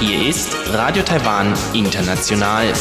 Hier 0.00 0.26
ist 0.26 0.56
Radio 0.72 1.02
Taiwan 1.02 1.52
International. 1.74 2.72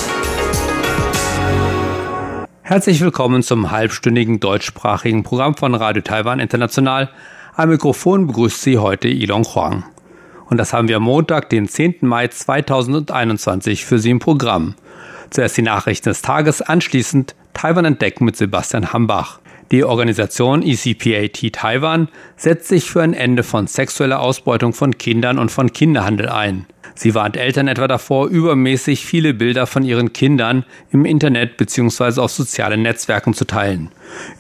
Herzlich 2.61 3.01
willkommen 3.01 3.43
zum 3.43 3.71
halbstündigen 3.71 4.39
deutschsprachigen 4.39 5.23
Programm 5.23 5.57
von 5.57 5.75
Radio 5.75 6.03
Taiwan 6.03 6.39
International. 6.39 7.09
Am 7.55 7.67
Mikrofon 7.67 8.27
begrüßt 8.27 8.61
Sie 8.61 8.77
heute 8.77 9.09
Ilon 9.09 9.43
Huang. 9.43 9.83
Und 10.45 10.55
das 10.55 10.71
haben 10.71 10.87
wir 10.87 10.95
am 10.95 11.03
Montag, 11.03 11.49
den 11.49 11.67
10. 11.67 11.95
Mai 11.99 12.29
2021 12.29 13.83
für 13.83 13.99
Sie 13.99 14.11
im 14.11 14.19
Programm. 14.19 14.75
Zuerst 15.31 15.57
die 15.57 15.63
Nachrichten 15.63 16.07
des 16.07 16.21
Tages, 16.21 16.61
anschließend 16.61 17.35
Taiwan 17.53 17.83
entdecken 17.83 18.23
mit 18.23 18.37
Sebastian 18.37 18.93
Hambach. 18.93 19.40
Die 19.71 19.85
Organisation 19.85 20.63
ECPAT 20.63 21.53
Taiwan 21.53 22.09
setzt 22.35 22.67
sich 22.67 22.91
für 22.91 23.01
ein 23.01 23.13
Ende 23.13 23.41
von 23.41 23.67
sexueller 23.67 24.19
Ausbeutung 24.19 24.73
von 24.73 24.97
Kindern 24.97 25.39
und 25.39 25.49
von 25.49 25.71
Kinderhandel 25.71 26.27
ein. 26.27 26.65
Sie 26.93 27.15
warnt 27.15 27.37
Eltern 27.37 27.69
etwa 27.69 27.87
davor, 27.87 28.27
übermäßig 28.27 29.05
viele 29.05 29.33
Bilder 29.33 29.65
von 29.67 29.83
ihren 29.83 30.11
Kindern 30.11 30.65
im 30.91 31.05
Internet 31.05 31.55
bzw. 31.55 32.19
auf 32.19 32.31
sozialen 32.31 32.81
Netzwerken 32.81 33.33
zu 33.33 33.45
teilen. 33.45 33.89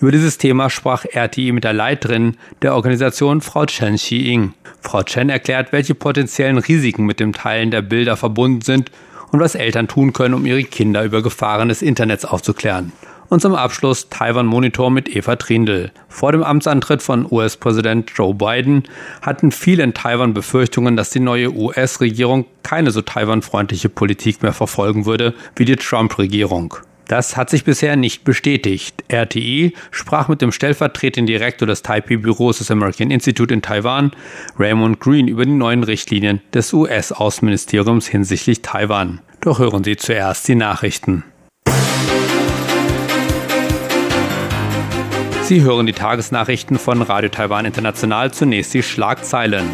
Über 0.01 0.11
dieses 0.11 0.37
Thema 0.37 0.69
sprach 0.69 1.05
RTI 1.05 1.53
mit 1.53 1.63
der 1.63 1.71
Leiterin 1.71 2.35
der 2.61 2.75
Organisation, 2.75 3.39
Frau 3.39 3.65
Chen 3.65 3.95
Xi-Ying. 3.95 4.53
Frau 4.81 5.03
Chen 5.03 5.29
erklärt, 5.29 5.71
welche 5.71 5.95
potenziellen 5.95 6.57
Risiken 6.57 7.05
mit 7.05 7.21
dem 7.21 7.31
Teilen 7.31 7.71
der 7.71 7.81
Bilder 7.81 8.17
verbunden 8.17 8.61
sind 8.61 8.91
und 9.31 9.39
was 9.39 9.55
Eltern 9.55 9.87
tun 9.87 10.11
können, 10.11 10.33
um 10.33 10.45
ihre 10.45 10.63
Kinder 10.63 11.05
über 11.05 11.23
Gefahren 11.23 11.69
des 11.69 11.81
Internets 11.81 12.25
aufzuklären. 12.25 12.91
Und 13.31 13.39
zum 13.39 13.55
Abschluss 13.55 14.09
Taiwan 14.09 14.45
Monitor 14.45 14.91
mit 14.91 15.15
Eva 15.15 15.37
Trindl. 15.37 15.91
Vor 16.09 16.33
dem 16.33 16.43
Amtsantritt 16.43 17.01
von 17.01 17.25
US-Präsident 17.31 18.11
Joe 18.13 18.33
Biden 18.33 18.83
hatten 19.21 19.53
viele 19.53 19.83
in 19.83 19.93
Taiwan 19.93 20.33
Befürchtungen, 20.33 20.97
dass 20.97 21.11
die 21.11 21.21
neue 21.21 21.49
US-Regierung 21.55 22.43
keine 22.61 22.91
so 22.91 23.01
Taiwan-freundliche 23.01 23.87
Politik 23.87 24.43
mehr 24.43 24.51
verfolgen 24.51 25.05
würde 25.05 25.33
wie 25.55 25.63
die 25.63 25.77
Trump-Regierung. 25.77 26.75
Das 27.07 27.37
hat 27.37 27.49
sich 27.49 27.63
bisher 27.63 27.95
nicht 27.95 28.25
bestätigt. 28.25 29.01
RTI 29.07 29.75
sprach 29.91 30.27
mit 30.27 30.41
dem 30.41 30.51
stellvertretenden 30.51 31.27
Direktor 31.27 31.65
des 31.65 31.83
Taipei-Büros 31.83 32.57
des 32.57 32.69
American 32.69 33.11
Institute 33.11 33.53
in 33.53 33.61
Taiwan, 33.61 34.11
Raymond 34.59 34.99
Green, 34.99 35.29
über 35.29 35.45
die 35.45 35.51
neuen 35.51 35.85
Richtlinien 35.85 36.41
des 36.53 36.73
US-Außenministeriums 36.73 38.07
hinsichtlich 38.07 38.61
Taiwan. 38.61 39.21
Doch 39.39 39.59
hören 39.59 39.85
Sie 39.85 39.95
zuerst 39.95 40.49
die 40.49 40.55
Nachrichten. 40.55 41.23
Sie 45.51 45.63
hören 45.63 45.85
die 45.85 45.91
Tagesnachrichten 45.91 46.79
von 46.79 47.01
Radio 47.01 47.27
Taiwan 47.27 47.65
International. 47.65 48.31
Zunächst 48.31 48.73
die 48.73 48.81
Schlagzeilen. 48.81 49.69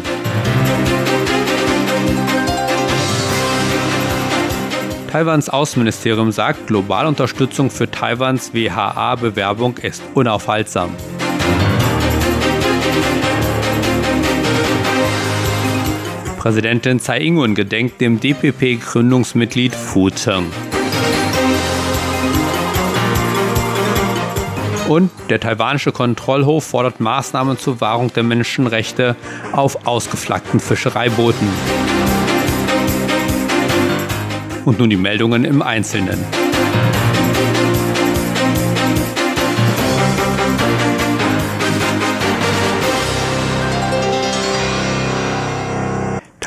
Taiwans 5.12 5.48
Außenministerium 5.48 6.32
sagt, 6.32 6.66
globale 6.66 7.06
Unterstützung 7.06 7.70
für 7.70 7.88
Taiwans 7.88 8.52
WHA-Bewerbung 8.52 9.76
ist 9.76 10.02
unaufhaltsam. 10.14 10.90
Präsidentin 16.38 16.98
Tsai 16.98 17.20
Ing-wen 17.20 17.54
gedenkt 17.54 18.00
dem 18.00 18.18
DPP-Gründungsmitglied 18.18 19.76
Fu 19.76 20.10
Zheng. 20.10 20.46
Und 24.88 25.10
der 25.28 25.38
taiwanische 25.38 25.92
Kontrollhof 25.92 26.64
fordert 26.64 26.98
Maßnahmen 26.98 27.58
zur 27.58 27.82
Wahrung 27.82 28.10
der 28.14 28.22
Menschenrechte 28.22 29.16
auf 29.52 29.86
ausgeflaggten 29.86 30.60
Fischereibooten. 30.60 31.46
Und 34.64 34.78
nun 34.78 34.88
die 34.88 34.96
Meldungen 34.96 35.44
im 35.44 35.60
Einzelnen. 35.60 36.24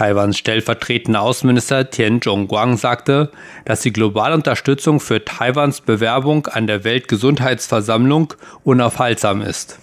Taiwans 0.02 0.40
stellvertretender 0.40 1.22
Außenminister 1.22 1.92
Tian 1.92 2.24
Zhongguang 2.24 2.76
sagte, 2.76 3.30
dass 3.66 3.82
die 3.82 3.94
globale 3.94 4.34
Unterstützung 4.34 5.00
für 5.00 5.24
Taiwans 5.24 5.82
Bewerbung 5.82 6.48
an 6.48 6.66
der 6.66 6.84
Weltgesundheitsversammlung 6.84 8.34
unaufhaltsam 8.64 9.44
ist. 9.44 9.78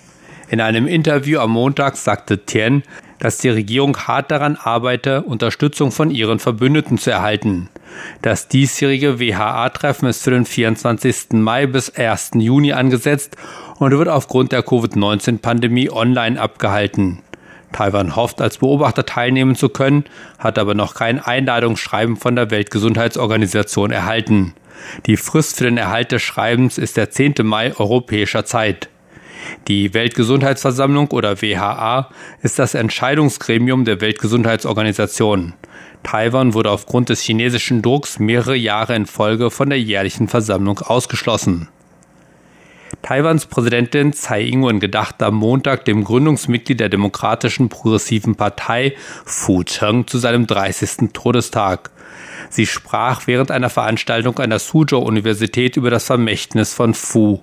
In 0.51 0.61
einem 0.61 0.89
Interview 0.89 1.39
am 1.39 1.53
Montag 1.53 1.97
sagte 1.97 2.45
Tian, 2.45 2.83
dass 3.21 3.39
die 3.39 3.51
Regierung 3.51 3.97
hart 3.97 4.33
daran 4.33 4.57
arbeite, 4.61 5.23
Unterstützung 5.23 5.93
von 5.93 6.11
ihren 6.11 6.41
Verbündeten 6.41 6.99
zu 6.99 7.13
erhalten. 7.13 7.69
Das 8.21 8.49
diesjährige 8.49 9.21
WHA-Treffen 9.21 10.09
ist 10.09 10.25
für 10.25 10.33
den 10.33 10.47
24. 10.47 11.35
Mai 11.35 11.69
bis 11.69 11.91
1. 11.95 12.33
Juni 12.35 12.73
angesetzt 12.73 13.37
und 13.79 13.97
wird 13.97 14.09
aufgrund 14.09 14.51
der 14.51 14.65
Covid-19-Pandemie 14.65 15.91
online 15.93 16.41
abgehalten. 16.41 17.23
Taiwan 17.73 18.17
hofft, 18.17 18.41
als 18.41 18.59
Beobachter 18.59 19.05
teilnehmen 19.05 19.55
zu 19.55 19.69
können, 19.69 20.05
hat 20.39 20.59
aber 20.59 20.75
noch 20.75 20.95
kein 20.95 21.21
Einladungsschreiben 21.21 22.17
von 22.17 22.37
der 22.37 22.51
Weltgesundheitsorganisation 22.51 23.91
erhalten. 23.91 24.55
Die 25.07 25.17
Frist 25.17 25.59
für 25.59 25.65
den 25.65 25.77
Erhalt 25.77 26.13
des 26.13 26.23
Schreibens 26.23 26.79
ist 26.79 26.97
der 26.97 27.11
10. 27.11 27.35
Mai 27.43 27.75
europäischer 27.77 28.45
Zeit. 28.45 28.89
Die 29.69 29.95
Weltgesundheitsversammlung 29.95 31.09
oder 31.09 31.41
WHA 31.41 32.11
ist 32.43 32.59
das 32.59 32.75
Entscheidungsgremium 32.75 33.85
der 33.85 34.01
Weltgesundheitsorganisation. 34.01 35.55
Taiwan 36.03 36.55
wurde 36.55 36.71
aufgrund 36.71 37.09
des 37.09 37.21
chinesischen 37.21 37.83
Drucks 37.83 38.19
mehrere 38.19 38.57
Jahre 38.57 38.95
in 38.95 39.07
Folge 39.07 39.51
von 39.51 39.69
der 39.69 39.81
jährlichen 39.81 40.29
Versammlung 40.29 40.79
ausgeschlossen. 40.81 41.69
Taiwans 43.03 43.47
Präsidentin 43.47 44.13
Tsai 44.13 44.43
Ing-wen 44.43 44.81
gedachte 44.81 45.27
am 45.27 45.37
Montag 45.37 45.85
dem 45.85 46.05
Gründungsmitglied 46.05 46.81
der 46.81 46.89
Demokratischen 46.89 47.69
Progressiven 47.69 48.35
Partei 48.35 48.95
Fu 49.25 49.63
Cheng 49.63 50.07
zu 50.07 50.19
seinem 50.19 50.47
30. 50.47 51.11
Todestag. 51.13 51.91
Sie 52.51 52.67
sprach 52.67 53.27
während 53.27 53.51
einer 53.51 53.71
Veranstaltung 53.71 54.39
an 54.39 54.51
der 54.51 54.59
Suzhou-Universität 54.59 55.77
über 55.77 55.91
das 55.91 56.05
Vermächtnis 56.05 56.73
von 56.73 56.95
Fu. 56.95 57.43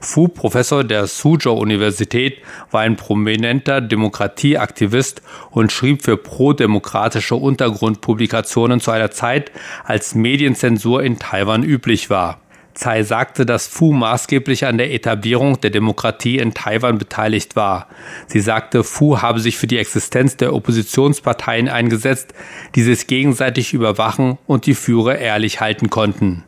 Fu, 0.00 0.28
Professor 0.28 0.82
der 0.82 1.06
Suzhou-Universität, 1.06 2.38
war 2.70 2.80
ein 2.80 2.96
prominenter 2.96 3.80
Demokratieaktivist 3.80 5.22
und 5.50 5.72
schrieb 5.72 6.02
für 6.02 6.16
pro-demokratische 6.16 7.36
Untergrundpublikationen 7.36 8.80
zu 8.80 8.90
einer 8.90 9.10
Zeit, 9.10 9.52
als 9.84 10.14
Medienzensur 10.14 11.02
in 11.02 11.18
Taiwan 11.18 11.62
üblich 11.62 12.08
war. 12.10 12.40
Tsai 12.80 13.02
sagte, 13.02 13.44
dass 13.44 13.66
Fu 13.66 13.92
maßgeblich 13.92 14.64
an 14.64 14.78
der 14.78 14.90
Etablierung 14.94 15.60
der 15.60 15.68
Demokratie 15.68 16.38
in 16.38 16.54
Taiwan 16.54 16.96
beteiligt 16.96 17.54
war. 17.54 17.88
Sie 18.26 18.40
sagte, 18.40 18.84
Fu 18.84 19.20
habe 19.20 19.38
sich 19.38 19.58
für 19.58 19.66
die 19.66 19.76
Existenz 19.76 20.38
der 20.38 20.54
Oppositionsparteien 20.54 21.68
eingesetzt, 21.68 22.32
die 22.74 22.82
sich 22.82 23.06
gegenseitig 23.06 23.74
überwachen 23.74 24.38
und 24.46 24.64
die 24.64 24.72
Führer 24.72 25.18
ehrlich 25.18 25.60
halten 25.60 25.90
konnten. 25.90 26.44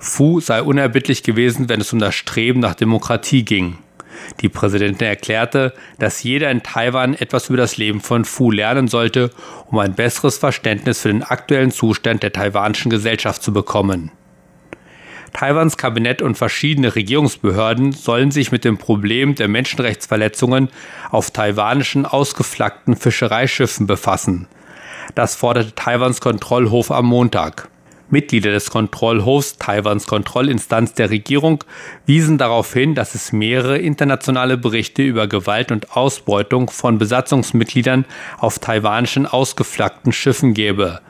Fu 0.00 0.40
sei 0.40 0.60
unerbittlich 0.60 1.22
gewesen, 1.22 1.68
wenn 1.68 1.80
es 1.80 1.92
um 1.92 2.00
das 2.00 2.16
Streben 2.16 2.58
nach 2.58 2.74
Demokratie 2.74 3.44
ging. 3.44 3.78
Die 4.40 4.48
Präsidentin 4.48 5.06
erklärte, 5.06 5.72
dass 6.00 6.24
jeder 6.24 6.50
in 6.50 6.64
Taiwan 6.64 7.14
etwas 7.14 7.48
über 7.48 7.58
das 7.58 7.76
Leben 7.76 8.00
von 8.00 8.24
Fu 8.24 8.50
lernen 8.50 8.88
sollte, 8.88 9.30
um 9.66 9.78
ein 9.78 9.94
besseres 9.94 10.36
Verständnis 10.36 11.02
für 11.02 11.12
den 11.12 11.22
aktuellen 11.22 11.70
Zustand 11.70 12.24
der 12.24 12.32
taiwanischen 12.32 12.90
Gesellschaft 12.90 13.40
zu 13.40 13.52
bekommen. 13.52 14.10
Taiwans 15.32 15.76
Kabinett 15.76 16.22
und 16.22 16.36
verschiedene 16.36 16.94
Regierungsbehörden 16.94 17.92
sollen 17.92 18.30
sich 18.30 18.52
mit 18.52 18.64
dem 18.64 18.78
Problem 18.78 19.34
der 19.34 19.48
Menschenrechtsverletzungen 19.48 20.68
auf 21.10 21.30
taiwanischen 21.30 22.06
ausgeflaggten 22.06 22.96
Fischereischiffen 22.96 23.86
befassen. 23.86 24.48
Das 25.14 25.34
forderte 25.34 25.74
Taiwans 25.74 26.20
Kontrollhof 26.20 26.90
am 26.90 27.06
Montag. 27.06 27.68
Mitglieder 28.10 28.50
des 28.50 28.70
Kontrollhofs, 28.70 29.56
Taiwans 29.58 30.06
Kontrollinstanz 30.06 30.94
der 30.94 31.10
Regierung, 31.10 31.62
wiesen 32.06 32.38
darauf 32.38 32.72
hin, 32.72 32.94
dass 32.94 33.14
es 33.14 33.32
mehrere 33.32 33.78
internationale 33.78 34.56
Berichte 34.56 35.02
über 35.02 35.28
Gewalt 35.28 35.70
und 35.70 35.96
Ausbeutung 35.96 36.70
von 36.70 36.98
Besatzungsmitgliedern 36.98 38.04
auf 38.38 38.58
taiwanischen 38.58 39.26
ausgeflaggten 39.26 40.12
Schiffen 40.12 40.54
gäbe. 40.54 41.00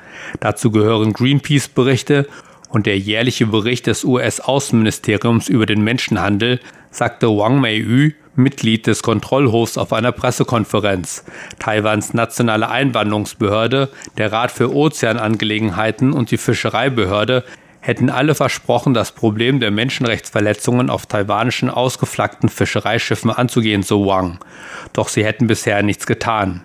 Dazu 0.41 0.71
gehören 0.71 1.15
Greenpeace-Berichte 1.15 2.27
und 2.71 2.87
der 2.87 2.99
jährliche 2.99 3.47
Bericht 3.47 3.87
des 3.87 4.05
US-Außenministeriums 4.05 5.49
über 5.49 5.67
den 5.67 5.83
Menschenhandel, 5.83 6.61
sagte 6.91 7.29
Wang 7.29 7.61
Mei-yu, 7.61 8.11
Mitglied 8.37 8.87
des 8.87 9.03
Kontrollhofs 9.03 9.77
auf 9.77 9.93
einer 9.93 10.13
Pressekonferenz. 10.13 11.25
Taiwans 11.59 12.15
nationale 12.15 12.71
Einwanderungsbehörde, 12.71 13.91
der 14.19 14.33
Rat 14.33 14.51
für 14.53 14.75
Ozeanangelegenheiten 14.75 16.13
und 16.13 16.31
die 16.31 16.39
Fischereibehörde 16.39 17.45
hätten 17.81 18.11
alle 18.11 18.35
versprochen, 18.35 18.95
das 18.95 19.13
Problem 19.13 19.59
der 19.59 19.71
Menschenrechtsverletzungen 19.71 20.91
auf 20.91 21.07
taiwanischen 21.07 21.71
ausgeflaggten 21.71 22.49
Fischereischiffen 22.49 23.31
anzugehen, 23.31 23.83
so 23.83 24.07
Wang. 24.07 24.39
Doch 24.93 25.09
sie 25.09 25.25
hätten 25.25 25.47
bisher 25.47 25.83
nichts 25.83 26.07
getan. 26.07 26.63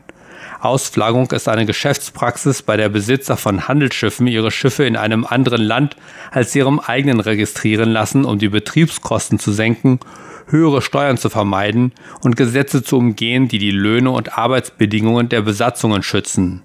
Ausflaggung 0.60 1.32
ist 1.32 1.48
eine 1.48 1.66
Geschäftspraxis, 1.66 2.62
bei 2.62 2.78
der 2.78 2.90
Besitzer 2.90 3.38
von 3.38 3.68
Handelsschiffen 3.68 4.28
ihre 4.28 4.52
Schiffe 4.52 4.86
in 4.86 4.96
einem 4.96 5.26
anderen 5.26 5.62
Land 5.62 5.96
als 6.32 6.56
ihrem 6.56 6.80
eigenen 6.80 7.20
registrieren 7.20 7.92
lassen, 7.92 8.26
um 8.26 8.40
die 8.40 8.50
Betriebskosten 8.50 9.40
zu 9.40 9.52
senken, 9.52 10.00
höhere 10.48 10.82
Steuern 10.82 11.18
zu 11.18 11.30
vermeiden 11.30 11.94
und 12.22 12.38
Gesetze 12.38 12.84
zu 12.84 12.98
umgehen, 12.98 13.48
die 13.48 13.60
die 13.60 13.72
Löhne 13.72 14.12
und 14.12 14.38
Arbeitsbedingungen 14.38 15.30
der 15.30 15.42
Besatzungen 15.42 16.04
schützen. 16.04 16.62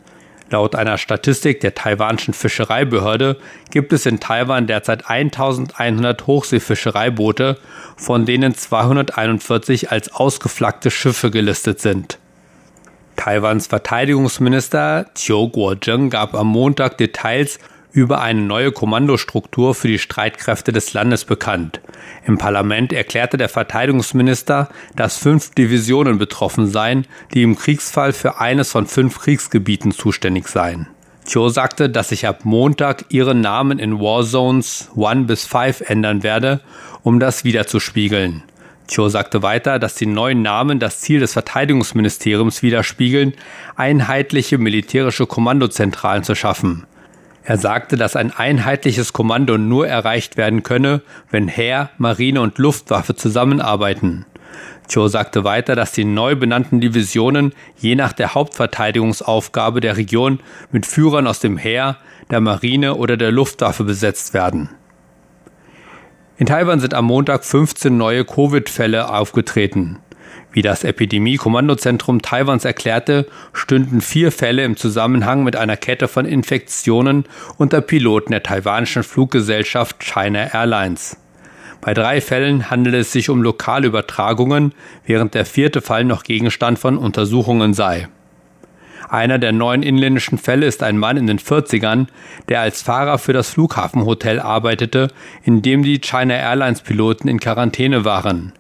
Laut 0.51 0.75
einer 0.75 0.99
Statistik 0.99 1.61
der 1.61 1.77
taiwanischen 1.77 2.35
Fischereibehörde 2.35 3.37
gibt 3.71 3.93
es 3.93 4.05
in 4.05 4.19
Taiwan 4.19 4.67
derzeit 4.67 5.09
1100 5.09 6.27
Hochseefischereiboote, 6.27 7.57
von 7.97 8.27
denen 8.27 8.55
241 8.55 9.93
als 9.93 10.13
ausgeflaggte 10.13 10.91
Schiffe 10.91 11.31
gelistet 11.31 11.81
sind. 11.81 12.19
Taiwans 13.21 13.67
Verteidigungsminister 13.67 15.05
Chiu 15.15 15.51
Kuo-jeng 15.51 16.09
gab 16.09 16.35
am 16.35 16.47
Montag 16.47 16.97
Details 16.97 17.59
über 17.93 18.23
eine 18.23 18.41
neue 18.41 18.73
Kommandostruktur 18.73 19.75
für 19.75 19.89
die 19.89 19.99
Streitkräfte 19.99 20.73
des 20.73 20.95
Landes 20.95 21.27
bekannt. 21.27 21.83
Im 22.25 22.39
Parlament 22.39 22.95
erklärte 22.95 23.37
der 23.37 23.51
Verteidigungsminister, 23.51 24.71
dass 24.97 25.19
fünf 25.19 25.55
Divisionen 25.55 26.17
betroffen 26.17 26.67
seien, 26.67 27.07
die 27.35 27.43
im 27.43 27.57
Kriegsfall 27.57 28.15
für 28.15 28.41
eines 28.41 28.71
von 28.71 28.87
fünf 28.87 29.21
Kriegsgebieten 29.21 29.93
zuständig 29.93 30.49
seien. 30.49 30.87
Cho 31.31 31.51
sagte, 31.51 31.91
dass 31.91 32.09
sich 32.09 32.27
ab 32.27 32.47
Montag 32.47 33.05
ihre 33.11 33.35
Namen 33.35 33.79
in 33.79 34.01
Warzones 34.01 34.89
1 34.97 35.27
bis 35.27 35.45
5 35.45 35.83
ändern 35.91 36.23
werde, 36.23 36.61
um 37.03 37.21
das 37.21 37.45
wiederzuspiegeln. 37.45 38.45
Cho 38.91 39.09
sagte 39.09 39.43
weiter, 39.43 39.79
dass 39.79 39.95
die 39.95 40.07
neuen 40.07 40.43
Namen 40.43 40.81
das 40.81 41.01
Ziel 41.01 41.21
des 41.21 41.33
Verteidigungsministeriums 41.33 42.63
widerspiegeln, 42.63 43.35
einheitliche 43.77 44.59
militärische 44.59 45.27
Kommandozentralen 45.27 46.25
zu 46.25 46.35
schaffen. 46.35 46.87
Er 47.45 47.57
sagte, 47.57 47.97
dass 47.97 48.17
ein 48.17 48.33
einheitliches 48.33 49.13
Kommando 49.13 49.59
nur 49.59 49.87
erreicht 49.87 50.37
werden 50.37 50.65
könne, 50.65 51.03
wenn 51.31 51.47
Heer, 51.47 51.91
Marine 51.99 52.41
und 52.41 52.59
Luftwaffe 52.59 53.15
zusammenarbeiten. 53.15 54.27
Cho 54.89 55.07
sagte 55.07 55.45
weiter, 55.45 55.77
dass 55.77 55.93
die 55.93 56.05
neu 56.05 56.35
benannten 56.35 56.81
Divisionen 56.81 57.53
je 57.79 57.95
nach 57.95 58.13
der 58.13 58.35
Hauptverteidigungsaufgabe 58.35 59.81
der 59.81 59.97
Region 59.97 60.41
mit 60.73 60.85
Führern 60.85 61.29
aus 61.29 61.39
dem 61.39 61.59
Heer, 61.59 61.97
der 62.31 62.41
Marine 62.41 62.97
oder 62.97 63.17
der 63.17 63.31
Luftwaffe 63.31 63.85
besetzt 63.85 64.35
werden. 64.35 64.69
In 66.41 66.47
Taiwan 66.47 66.81
sind 66.81 66.95
am 66.95 67.05
Montag 67.05 67.45
15 67.45 67.95
neue 67.95 68.25
Covid-Fälle 68.25 69.13
aufgetreten. 69.13 69.99
Wie 70.53 70.63
das 70.63 70.85
Epidemie-Kommandozentrum 70.85 72.23
Taiwans 72.23 72.65
erklärte, 72.65 73.27
stünden 73.53 74.01
vier 74.01 74.33
Fälle 74.33 74.65
im 74.65 74.79
Zusammenhang 74.79 75.45
mit 75.45 75.55
einer 75.55 75.77
Kette 75.77 76.09
von 76.09 76.25
Infektionen 76.25 77.27
unter 77.59 77.83
Piloten 77.83 78.31
der 78.31 78.43
taiwanischen 78.43 79.03
Fluggesellschaft 79.03 80.03
China 80.03 80.55
Airlines. 80.55 81.19
Bei 81.83 81.93
drei 81.93 82.23
Fällen 82.23 82.71
handelt 82.71 82.95
es 82.95 83.13
sich 83.13 83.29
um 83.29 83.43
lokale 83.43 83.89
Übertragungen, 83.89 84.73
während 85.05 85.35
der 85.35 85.45
vierte 85.45 85.83
Fall 85.83 86.05
noch 86.05 86.23
Gegenstand 86.23 86.79
von 86.79 86.97
Untersuchungen 86.97 87.75
sei. 87.75 88.09
Einer 89.11 89.41
der 89.41 89.51
neun 89.51 89.83
inländischen 89.83 90.39
Fälle 90.39 90.67
ist 90.67 90.85
ein 90.85 90.97
Mann 90.97 91.17
in 91.17 91.27
den 91.27 91.41
40ern, 91.41 92.07
der 92.49 92.61
als 92.61 92.81
Fahrer 92.81 93.19
für 93.19 93.33
das 93.33 93.51
Flughafenhotel 93.51 94.39
arbeitete, 94.39 95.09
in 95.43 95.63
dem 95.63 95.83
die 95.83 95.99
China 95.99 96.35
Airlines 96.35 96.83
Piloten 96.83 97.27
in 97.27 97.41
Quarantäne 97.41 98.05
waren. 98.05 98.53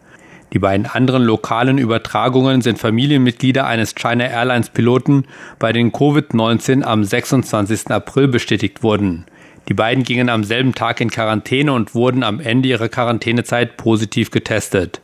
Die 0.53 0.59
beiden 0.59 0.87
anderen 0.87 1.23
lokalen 1.23 1.79
Übertragungen 1.79 2.63
sind 2.63 2.81
Familienmitglieder 2.81 3.65
eines 3.65 3.95
China 3.95 4.25
Airlines 4.25 4.71
Piloten, 4.71 5.25
bei 5.61 5.73
denen 5.73 5.93
Covid-19 5.93 6.83
am 6.83 7.05
26. 7.05 7.89
April 7.93 8.27
bestätigt 8.27 8.83
wurden. 8.83 9.27
Die 9.69 9.75
beiden 9.75 10.03
gingen 10.03 10.29
am 10.29 10.43
selben 10.43 10.75
Tag 10.75 11.01
in 11.01 11.11
Quarantäne 11.11 11.73
und 11.73 11.95
wurden 11.95 12.25
am 12.25 12.41
Ende 12.41 12.69
ihrer 12.69 12.89
Quarantänezeit 12.89 13.77
positiv 13.77 14.33
getestet. 14.33 15.01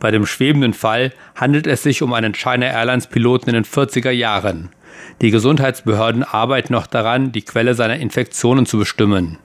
Bei 0.00 0.10
dem 0.10 0.26
schwebenden 0.26 0.74
Fall 0.74 1.12
handelt 1.36 1.66
es 1.66 1.84
sich 1.84 2.02
um 2.02 2.12
einen 2.12 2.34
China 2.34 2.66
Airlines 2.66 3.06
Piloten 3.06 3.50
in 3.50 3.54
den 3.54 3.64
40er 3.64 4.10
Jahren. 4.10 4.70
Die 5.20 5.30
Gesundheitsbehörden 5.30 6.24
arbeiten 6.24 6.72
noch 6.72 6.88
daran, 6.88 7.30
die 7.30 7.42
Quelle 7.42 7.74
seiner 7.74 7.96
Infektionen 7.96 8.66
zu 8.66 8.78
bestimmen. 8.78 9.38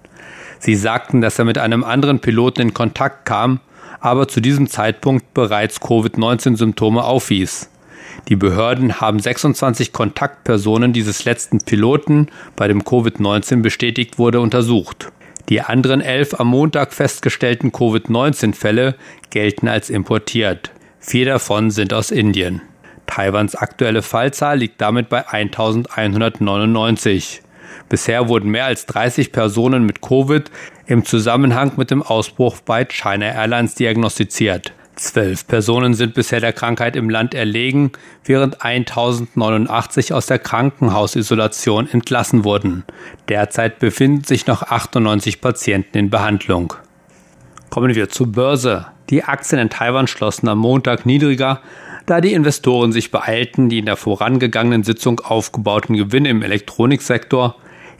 Sie 0.59 0.75
sagten, 0.75 1.21
dass 1.21 1.37
er 1.37 1.45
mit 1.45 1.57
einem 1.57 1.83
anderen 1.83 2.19
Piloten 2.19 2.61
in 2.61 2.73
Kontakt 2.73 3.25
kam 3.25 3.59
aber 4.05 4.27
zu 4.27 4.39
diesem 4.39 4.67
Zeitpunkt 4.67 5.33
bereits 5.33 5.81
Covid-19-Symptome 5.81 7.03
aufwies. 7.03 7.71
Die 8.27 8.35
Behörden 8.35 9.01
haben 9.01 9.19
26 9.19 9.93
Kontaktpersonen 9.93 10.93
dieses 10.93 11.25
letzten 11.25 11.59
Piloten, 11.59 12.27
bei 12.55 12.67
dem 12.67 12.83
Covid-19 12.83 13.63
bestätigt 13.63 14.19
wurde, 14.19 14.41
untersucht. 14.41 15.11
Die 15.49 15.61
anderen 15.61 16.01
elf 16.01 16.39
am 16.39 16.47
Montag 16.47 16.93
festgestellten 16.93 17.71
Covid-19-Fälle 17.71 18.95
gelten 19.29 19.67
als 19.67 19.91
importiert. 19.91 20.71
Vier 20.99 21.25
davon 21.25 21.69
sind 21.69 21.93
aus 21.93 22.09
Indien. 22.09 22.63
Taiwans 23.05 23.53
aktuelle 23.55 24.01
Fallzahl 24.01 24.57
liegt 24.57 24.81
damit 24.81 25.09
bei 25.09 25.27
1199. 25.27 27.43
Bisher 27.89 28.27
wurden 28.27 28.49
mehr 28.49 28.65
als 28.65 28.87
30 28.87 29.31
Personen 29.31 29.85
mit 29.85 30.01
Covid 30.01 30.49
im 30.87 31.05
Zusammenhang 31.05 31.73
mit 31.77 31.91
dem 31.91 32.01
Ausbruch 32.01 32.59
bei 32.61 32.85
China 32.85 33.27
Airlines 33.27 33.75
diagnostiziert. 33.75 34.73
Zwölf 34.95 35.45
Personen 35.47 35.93
sind 35.93 36.13
bisher 36.13 36.39
der 36.39 36.53
Krankheit 36.53 36.95
im 36.95 37.09
Land 37.09 37.33
erlegen, 37.33 37.91
während 38.23 38.63
1089 38.63 40.13
aus 40.13 40.25
der 40.27 40.39
Krankenhausisolation 40.39 41.89
entlassen 41.89 42.43
wurden. 42.43 42.85
Derzeit 43.27 43.79
befinden 43.79 44.23
sich 44.23 44.47
noch 44.47 44.63
98 44.63 45.41
Patienten 45.41 45.97
in 45.97 46.09
Behandlung. 46.09 46.73
Kommen 47.69 47.93
wir 47.93 48.09
zur 48.09 48.27
Börse. 48.27 48.87
Die 49.09 49.23
Aktien 49.23 49.59
in 49.59 49.69
Taiwan 49.69 50.07
schlossen 50.07 50.47
am 50.47 50.59
Montag 50.59 51.05
niedriger, 51.05 51.61
da 52.05 52.21
die 52.21 52.33
Investoren 52.33 52.91
sich 52.91 53.11
beeilten, 53.11 53.67
die 53.69 53.79
in 53.79 53.85
der 53.85 53.97
vorangegangenen 53.97 54.83
Sitzung 54.83 55.19
aufgebauten 55.19 55.95
Gewinne 55.97 56.29
im 56.29 56.41
Elektroniksektor 56.41 57.55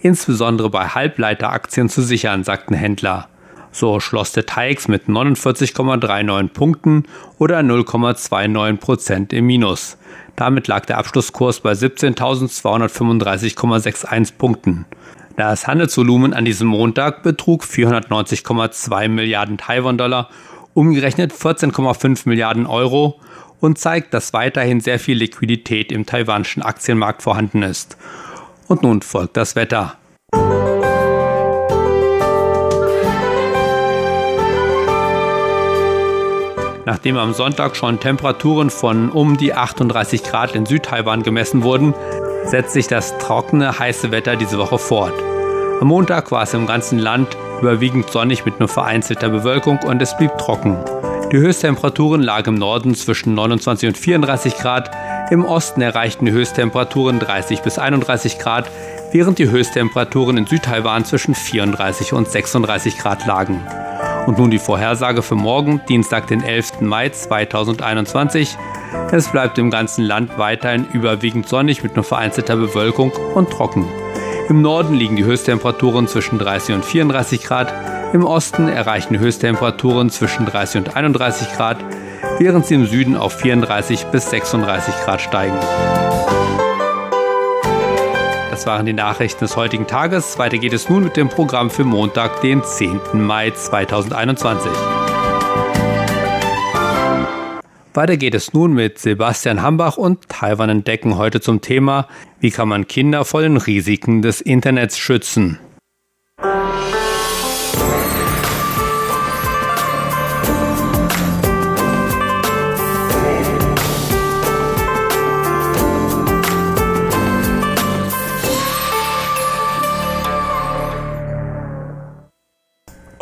insbesondere 0.05 0.69
bei 0.69 0.87
Halbleiteraktien 0.87 1.89
zu 1.89 2.01
sichern, 2.01 2.43
sagten 2.43 2.75
Händler. 2.75 3.27
So 3.75 3.99
schloss 3.99 4.31
der 4.31 4.45
TAIX 4.45 4.87
mit 4.87 5.09
49,39 5.09 6.47
Punkten 6.47 7.03
oder 7.37 7.59
0,29 7.59 8.77
Prozent 8.77 9.33
im 9.33 9.47
Minus. 9.47 9.97
Damit 10.37 10.69
lag 10.69 10.85
der 10.85 10.97
Abschlusskurs 10.97 11.59
bei 11.59 11.73
17.235,61 11.73 14.37
Punkten. 14.37 14.85
Das 15.35 15.67
Handelsvolumen 15.67 16.33
an 16.33 16.45
diesem 16.45 16.69
Montag 16.69 17.21
betrug 17.21 17.65
490,2 17.65 19.09
Milliarden 19.09 19.57
Taiwan-Dollar, 19.57 20.29
umgerechnet 20.73 21.33
14,5 21.33 22.29
Milliarden 22.29 22.67
Euro 22.67 23.19
und 23.59 23.77
zeigt, 23.77 24.13
dass 24.13 24.31
weiterhin 24.31 24.79
sehr 24.79 24.99
viel 24.99 25.17
Liquidität 25.17 25.91
im 25.91 26.05
taiwanischen 26.05 26.63
Aktienmarkt 26.63 27.23
vorhanden 27.23 27.61
ist. 27.61 27.97
Und 28.69 28.83
nun 28.83 29.01
folgt 29.01 29.35
das 29.35 29.57
Wetter. 29.57 29.97
Nachdem 36.85 37.17
am 37.17 37.33
Sonntag 37.33 37.75
schon 37.75 37.99
Temperaturen 37.99 38.69
von 38.69 39.09
um 39.09 39.37
die 39.37 39.55
38 39.55 40.23
Grad 40.23 40.55
in 40.55 40.67
Südtaiwan 40.67 41.23
gemessen 41.23 41.63
wurden, 41.63 41.95
setzt 42.45 42.73
sich 42.73 42.87
das 42.87 43.17
trockene, 43.17 43.79
heiße 43.79 44.11
Wetter 44.11 44.35
diese 44.35 44.59
Woche 44.59 44.77
fort. 44.77 45.13
Am 45.81 45.87
Montag 45.87 46.31
war 46.31 46.43
es 46.43 46.53
im 46.53 46.67
ganzen 46.67 46.99
Land 46.99 47.35
überwiegend 47.59 48.11
sonnig 48.11 48.45
mit 48.45 48.59
nur 48.59 48.69
vereinzelter 48.69 49.29
Bewölkung 49.29 49.79
und 49.79 49.99
es 50.01 50.15
blieb 50.15 50.37
trocken. 50.37 50.77
Die 51.31 51.37
Höchsttemperaturen 51.37 52.21
lagen 52.21 52.49
im 52.49 52.59
Norden 52.59 52.93
zwischen 52.93 53.33
29 53.33 53.89
und 53.89 53.97
34 53.97 54.57
Grad, 54.57 54.91
im 55.31 55.43
Osten 55.43 55.81
erreichten 55.81 56.27
die 56.27 56.31
Höchsttemperaturen 56.31 57.19
30 57.19 57.61
bis 57.61 57.79
31 57.79 58.37
Grad, 58.37 58.69
während 59.11 59.39
die 59.39 59.49
Höchsttemperaturen 59.49 60.37
in 60.37 60.45
Südtaiwan 60.45 61.03
zwischen 61.03 61.33
34 61.33 62.13
und 62.13 62.29
36 62.29 62.99
Grad 62.99 63.25
lagen. 63.25 63.65
Und 64.25 64.39
nun 64.39 64.49
die 64.49 64.59
Vorhersage 64.59 65.21
für 65.21 65.35
morgen, 65.35 65.81
Dienstag, 65.87 66.27
den 66.27 66.43
11. 66.43 66.81
Mai 66.81 67.09
2021. 67.09 68.57
Es 69.11 69.27
bleibt 69.29 69.57
im 69.59 69.69
ganzen 69.69 70.03
Land 70.03 70.37
weiterhin 70.37 70.87
überwiegend 70.93 71.47
sonnig 71.47 71.83
mit 71.83 71.95
nur 71.95 72.03
vereinzelter 72.03 72.55
Bewölkung 72.55 73.11
und 73.35 73.51
trocken. 73.51 73.87
Im 74.49 74.61
Norden 74.61 74.95
liegen 74.95 75.15
die 75.15 75.25
Höchsttemperaturen 75.25 76.07
zwischen 76.07 76.39
30 76.39 76.75
und 76.75 76.85
34 76.85 77.43
Grad, 77.43 77.73
im 78.13 78.23
Osten 78.23 78.67
erreichen 78.67 79.19
Höchsttemperaturen 79.19 80.09
zwischen 80.09 80.45
30 80.45 80.81
und 80.81 80.95
31 80.95 81.53
Grad, 81.53 81.77
während 82.39 82.65
sie 82.65 82.75
im 82.75 82.85
Süden 82.85 83.17
auf 83.17 83.33
34 83.33 84.05
bis 84.05 84.29
36 84.29 84.93
Grad 85.03 85.21
steigen. 85.21 85.57
Das 88.55 88.65
waren 88.65 88.85
die 88.85 88.93
Nachrichten 88.93 89.41
des 89.43 89.57
heutigen 89.57 89.85
Tages. 89.85 90.39
Weiter 90.39 90.57
geht 90.57 90.71
es 90.71 90.87
nun 90.87 91.03
mit 91.03 91.17
dem 91.17 91.27
Programm 91.27 91.69
für 91.69 91.83
Montag, 91.83 92.39
den 92.39 92.63
10. 92.63 93.01
Mai 93.11 93.51
2021. 93.51 94.71
Weiter 97.93 98.15
geht 98.15 98.33
es 98.33 98.53
nun 98.53 98.71
mit 98.71 98.97
Sebastian 98.97 99.61
Hambach 99.61 99.97
und 99.97 100.29
Taiwan 100.29 100.69
entdecken 100.69 101.17
heute 101.17 101.41
zum 101.41 101.59
Thema, 101.59 102.07
wie 102.39 102.49
kann 102.49 102.69
man 102.69 102.87
Kinder 102.87 103.25
vor 103.25 103.41
den 103.41 103.57
Risiken 103.57 104.21
des 104.21 104.39
Internets 104.39 104.97
schützen. 104.97 105.59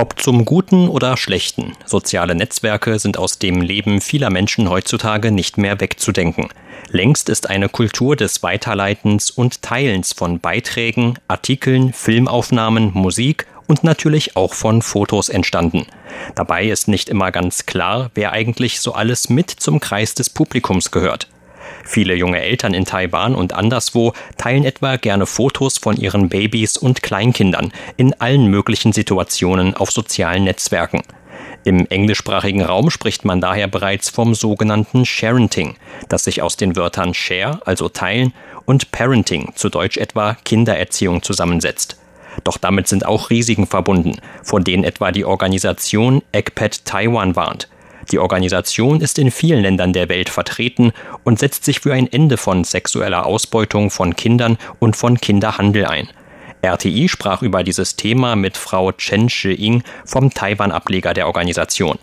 Ob 0.04 0.22
zum 0.22 0.44
Guten 0.44 0.90
oder 0.90 1.16
Schlechten, 1.16 1.78
soziale 1.86 2.36
Netzwerke 2.36 3.00
sind 3.00 3.18
aus 3.18 3.40
dem 3.40 3.62
Leben 3.62 4.02
vieler 4.02 4.30
Menschen 4.30 4.70
heutzutage 4.70 5.32
nicht 5.32 5.58
mehr 5.58 5.80
wegzudenken. 5.80 6.50
Längst 6.90 7.30
ist 7.30 7.50
eine 7.50 7.70
Kultur 7.70 8.18
des 8.18 8.44
Weiterleitens 8.44 9.32
und 9.32 9.62
Teilens 9.62 10.12
von 10.12 10.42
Beiträgen, 10.42 11.20
Artikeln, 11.30 11.94
Filmaufnahmen, 11.94 12.92
Musik 12.94 13.48
und 13.68 13.86
natürlich 13.86 14.36
auch 14.36 14.54
von 14.54 14.82
Fotos 14.82 15.30
entstanden. 15.30 15.86
Dabei 16.36 16.66
ist 16.66 16.90
nicht 16.90 17.08
immer 17.08 17.32
ganz 17.32 17.66
klar, 17.66 18.12
wer 18.14 18.34
eigentlich 18.34 18.82
so 18.82 18.92
alles 18.92 19.30
mit 19.30 19.52
zum 19.52 19.80
Kreis 19.80 20.16
des 20.16 20.30
Publikums 20.30 20.92
gehört. 20.92 21.30
Viele 21.84 22.16
junge 22.16 22.42
Eltern 22.42 22.74
in 22.74 22.86
Taiwan 22.86 23.36
und 23.36 23.54
anderswo 23.54 24.14
teilen 24.38 24.64
etwa 24.64 24.96
gerne 24.96 25.26
Fotos 25.26 25.78
von 25.78 25.98
ihren 25.98 26.30
Babys 26.30 26.78
und 26.78 27.04
Kleinkindern 27.04 27.72
in 27.98 28.14
allen 28.20 28.48
möglichen 28.48 28.94
Situationen 28.94 29.76
auf 29.76 29.92
sozialen 29.92 30.46
Netzwerken. 30.46 31.02
Im 31.66 31.86
englischsprachigen 31.88 32.62
Raum 32.62 32.90
spricht 32.90 33.24
man 33.24 33.40
daher 33.40 33.68
bereits 33.68 34.10
vom 34.10 34.36
sogenannten 34.36 35.06
Sharenting, 35.06 35.76
das 36.10 36.26
sich 36.26 36.42
aus 36.42 36.58
den 36.58 36.76
Wörtern 36.76 37.14
Share, 37.14 37.62
also 37.66 37.90
teilen, 37.90 38.34
und 38.66 38.92
Parenting, 38.92 39.54
zu 39.56 39.70
Deutsch 39.70 39.98
etwa 39.98 40.36
Kindererziehung 40.46 41.22
zusammensetzt. 41.22 41.98
Doch 42.44 42.58
damit 42.58 42.88
sind 42.88 43.06
auch 43.06 43.30
Risiken 43.30 43.68
verbunden, 43.68 44.18
von 44.42 44.64
denen 44.64 44.84
etwa 44.84 45.12
die 45.12 45.26
Organisation 45.26 46.22
ECPET 46.32 46.86
Taiwan 46.86 47.36
warnt. 47.36 47.70
Die 48.12 48.20
Organisation 48.20 49.02
ist 49.02 49.18
in 49.20 49.32
vielen 49.32 49.62
Ländern 49.62 49.94
der 49.94 50.10
Welt 50.10 50.30
vertreten 50.30 50.92
und 51.24 51.40
setzt 51.40 51.66
sich 51.66 51.80
für 51.80 51.94
ein 51.94 52.12
Ende 52.12 52.38
von 52.38 52.64
sexueller 52.64 53.26
Ausbeutung 53.26 53.90
von 53.90 54.16
Kindern 54.16 54.58
und 54.80 54.96
von 54.96 55.20
Kinderhandel 55.20 55.86
ein. 55.86 56.10
RTI 56.62 57.10
sprach 57.10 57.42
über 57.42 57.64
dieses 57.64 57.96
Thema 57.98 58.36
mit 58.36 58.56
Frau 58.56 58.92
Chen 58.94 59.30
Shi-Ying 59.30 59.84
vom 60.06 60.34
Taiwan-Ableger 60.34 61.14
der 61.14 61.28
Organisation. 61.28 62.00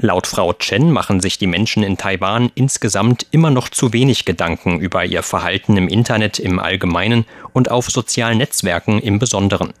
Laut 0.00 0.26
Frau 0.26 0.52
Chen 0.54 0.90
machen 0.90 1.20
sich 1.20 1.38
die 1.38 1.46
Menschen 1.46 1.84
in 1.84 1.96
Taiwan 1.96 2.50
insgesamt 2.56 3.26
immer 3.30 3.50
noch 3.50 3.68
zu 3.68 3.92
wenig 3.92 4.24
Gedanken 4.24 4.80
über 4.80 5.04
ihr 5.04 5.22
Verhalten 5.22 5.76
im 5.76 5.86
Internet 5.86 6.40
im 6.40 6.58
Allgemeinen 6.58 7.24
und 7.52 7.70
auf 7.70 7.90
sozialen 7.90 8.38
Netzwerken 8.38 8.98
im 9.00 9.20
Besonderen. 9.20 9.72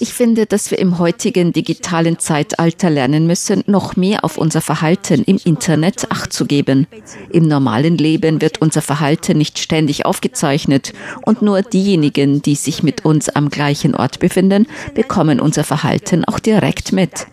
Ich 0.00 0.12
finde, 0.12 0.46
dass 0.46 0.72
wir 0.72 0.80
im 0.80 0.98
heutigen 0.98 1.52
digitalen 1.52 2.18
Zeitalter 2.18 2.90
lernen 2.90 3.28
müssen, 3.28 3.62
noch 3.68 3.94
mehr 3.94 4.24
auf 4.24 4.38
unser 4.38 4.60
Verhalten 4.60 5.22
im 5.22 5.38
Internet 5.44 6.10
Acht 6.10 6.32
zu 6.32 6.46
geben. 6.46 6.88
Im 7.30 7.46
normalen 7.46 7.96
Leben 7.96 8.40
wird 8.40 8.60
unser 8.60 8.82
Verhalten 8.82 9.38
nicht 9.38 9.60
ständig 9.60 10.04
aufgezeichnet 10.04 10.92
und 11.22 11.40
nur 11.40 11.62
diejenigen, 11.62 12.42
die 12.42 12.56
sich 12.56 12.82
mit 12.82 13.04
uns 13.04 13.28
am 13.28 13.50
gleichen 13.50 13.94
Ort 13.94 14.18
befinden, 14.18 14.66
bekommen 14.94 15.38
unser 15.38 15.62
Verhalten 15.62 16.24
auch 16.24 16.40
direkt 16.40 16.90
mit. 16.90 17.28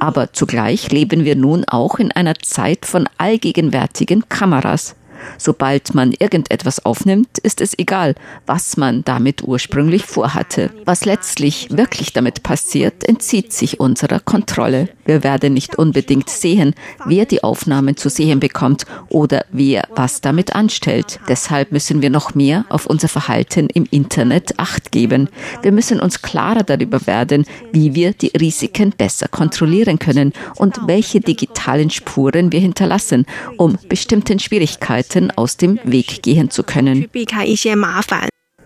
Aber 0.00 0.32
zugleich 0.32 0.90
leben 0.90 1.24
wir 1.24 1.36
nun 1.36 1.64
auch 1.64 2.00
in 2.00 2.10
einer 2.10 2.34
Zeit 2.34 2.86
von 2.86 3.08
allgegenwärtigen 3.18 4.28
Kameras. 4.28 4.96
Sobald 5.38 5.94
man 5.94 6.12
irgendetwas 6.12 6.84
aufnimmt, 6.84 7.38
ist 7.38 7.60
es 7.60 7.78
egal, 7.78 8.14
was 8.46 8.76
man 8.76 9.04
damit 9.04 9.42
ursprünglich 9.42 10.04
vorhatte. 10.04 10.70
Was 10.84 11.04
letztlich 11.04 11.68
wirklich 11.70 12.12
damit 12.12 12.42
passiert, 12.42 13.04
entzieht 13.04 13.52
sich 13.52 13.80
unserer 13.80 14.20
Kontrolle. 14.20 14.88
Wir 15.04 15.22
werden 15.22 15.54
nicht 15.54 15.76
unbedingt 15.76 16.30
sehen, 16.30 16.74
wer 17.04 17.26
die 17.26 17.44
Aufnahmen 17.44 17.96
zu 17.96 18.08
sehen 18.08 18.40
bekommt 18.40 18.84
oder 19.08 19.44
wer 19.52 19.86
was 19.94 20.20
damit 20.20 20.54
anstellt. 20.54 21.20
Deshalb 21.28 21.72
müssen 21.72 22.02
wir 22.02 22.10
noch 22.10 22.34
mehr 22.34 22.64
auf 22.68 22.86
unser 22.86 23.08
Verhalten 23.08 23.68
im 23.68 23.86
Internet 23.90 24.58
acht 24.58 24.92
geben. 24.92 25.28
Wir 25.62 25.72
müssen 25.72 26.00
uns 26.00 26.22
klarer 26.22 26.62
darüber 26.62 27.06
werden, 27.06 27.44
wie 27.72 27.94
wir 27.94 28.12
die 28.12 28.32
Risiken 28.38 28.90
besser 28.96 29.28
kontrollieren 29.28 29.98
können 29.98 30.32
und 30.56 30.86
welche 30.86 31.20
digitalen 31.20 31.90
Spuren 31.90 32.52
wir 32.52 32.60
hinterlassen, 32.60 33.26
um 33.56 33.76
bestimmten 33.88 34.38
Schwierigkeiten 34.38 35.13
Konflikten 35.14 35.30
aus 35.36 35.56
dem 35.56 35.78
Weg 35.84 36.22
gehen 36.22 36.50
zu 36.50 36.62
können. 36.64 37.08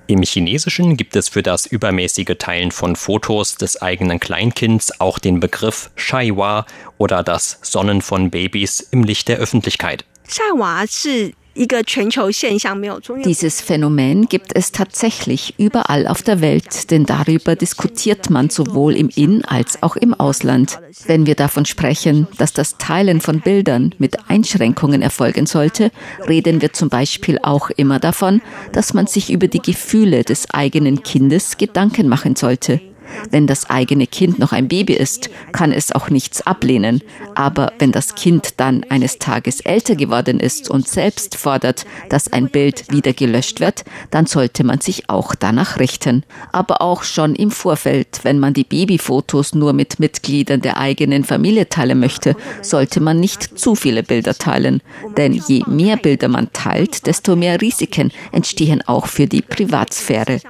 Im 0.06 0.22
Chinesischen 0.22 0.96
gibt 0.96 1.16
es 1.16 1.28
für 1.28 1.42
das 1.42 1.66
übermäßige 1.66 2.36
Teilen 2.38 2.70
von 2.70 2.96
Fotos 2.96 3.56
des 3.56 3.82
eigenen 3.82 4.18
Kleinkinds 4.18 5.00
auch 5.00 5.18
den 5.18 5.40
Begriff 5.40 5.90
Shaiwa 5.96 6.64
oder 6.96 7.22
das 7.22 7.58
Sonnen 7.62 8.00
von 8.00 8.30
Babys 8.30 8.80
im 8.80 9.04
Licht 9.04 9.28
der 9.28 9.36
Öffentlichkeit. 9.36 10.06
Dieses 13.24 13.60
Phänomen 13.60 14.28
gibt 14.28 14.52
es 14.54 14.72
tatsächlich 14.72 15.54
überall 15.58 16.06
auf 16.06 16.22
der 16.22 16.40
Welt, 16.40 16.90
denn 16.90 17.04
darüber 17.04 17.56
diskutiert 17.56 18.30
man 18.30 18.48
sowohl 18.48 18.94
im 18.94 19.08
In- 19.08 19.44
als 19.44 19.82
auch 19.82 19.96
im 19.96 20.14
Ausland. 20.14 20.78
Wenn 21.06 21.26
wir 21.26 21.34
davon 21.34 21.64
sprechen, 21.64 22.28
dass 22.38 22.52
das 22.52 22.78
Teilen 22.78 23.20
von 23.20 23.40
Bildern 23.40 23.94
mit 23.98 24.30
Einschränkungen 24.30 25.02
erfolgen 25.02 25.46
sollte, 25.46 25.90
reden 26.28 26.62
wir 26.62 26.72
zum 26.72 26.88
Beispiel 26.88 27.38
auch 27.42 27.70
immer 27.70 27.98
davon, 27.98 28.40
dass 28.72 28.94
man 28.94 29.06
sich 29.06 29.30
über 29.32 29.48
die 29.48 29.62
Gefühle 29.62 30.22
des 30.22 30.50
eigenen 30.50 31.02
Kindes 31.02 31.56
Gedanken 31.56 32.08
machen 32.08 32.36
sollte. 32.36 32.80
Wenn 33.30 33.46
das 33.46 33.68
eigene 33.70 34.06
Kind 34.06 34.38
noch 34.38 34.52
ein 34.52 34.68
Baby 34.68 34.94
ist, 34.94 35.30
kann 35.52 35.72
es 35.72 35.92
auch 35.92 36.10
nichts 36.10 36.46
ablehnen. 36.46 37.02
Aber 37.34 37.72
wenn 37.78 37.92
das 37.92 38.14
Kind 38.14 38.54
dann 38.58 38.84
eines 38.88 39.18
Tages 39.18 39.60
älter 39.60 39.96
geworden 39.96 40.40
ist 40.40 40.70
und 40.70 40.88
selbst 40.88 41.36
fordert, 41.36 41.86
dass 42.08 42.32
ein 42.32 42.48
Bild 42.48 42.90
wieder 42.90 43.12
gelöscht 43.12 43.60
wird, 43.60 43.84
dann 44.10 44.26
sollte 44.26 44.64
man 44.64 44.80
sich 44.80 45.08
auch 45.08 45.34
danach 45.34 45.78
richten. 45.78 46.24
Aber 46.52 46.82
auch 46.82 47.02
schon 47.02 47.34
im 47.34 47.50
Vorfeld, 47.50 48.20
wenn 48.22 48.38
man 48.38 48.54
die 48.54 48.64
Babyfotos 48.64 49.54
nur 49.54 49.72
mit 49.72 50.00
Mitgliedern 50.00 50.60
der 50.60 50.78
eigenen 50.78 51.24
Familie 51.24 51.68
teilen 51.68 52.00
möchte, 52.00 52.36
sollte 52.62 53.00
man 53.00 53.20
nicht 53.20 53.58
zu 53.58 53.74
viele 53.74 54.02
Bilder 54.02 54.34
teilen. 54.34 54.82
Denn 55.16 55.32
je 55.32 55.62
mehr 55.66 55.96
Bilder 55.96 56.28
man 56.28 56.52
teilt, 56.52 57.06
desto 57.06 57.36
mehr 57.36 57.60
Risiken 57.60 58.12
entstehen 58.32 58.82
auch 58.86 59.06
für 59.06 59.26
die 59.26 59.42
Privatsphäre. 59.42 60.40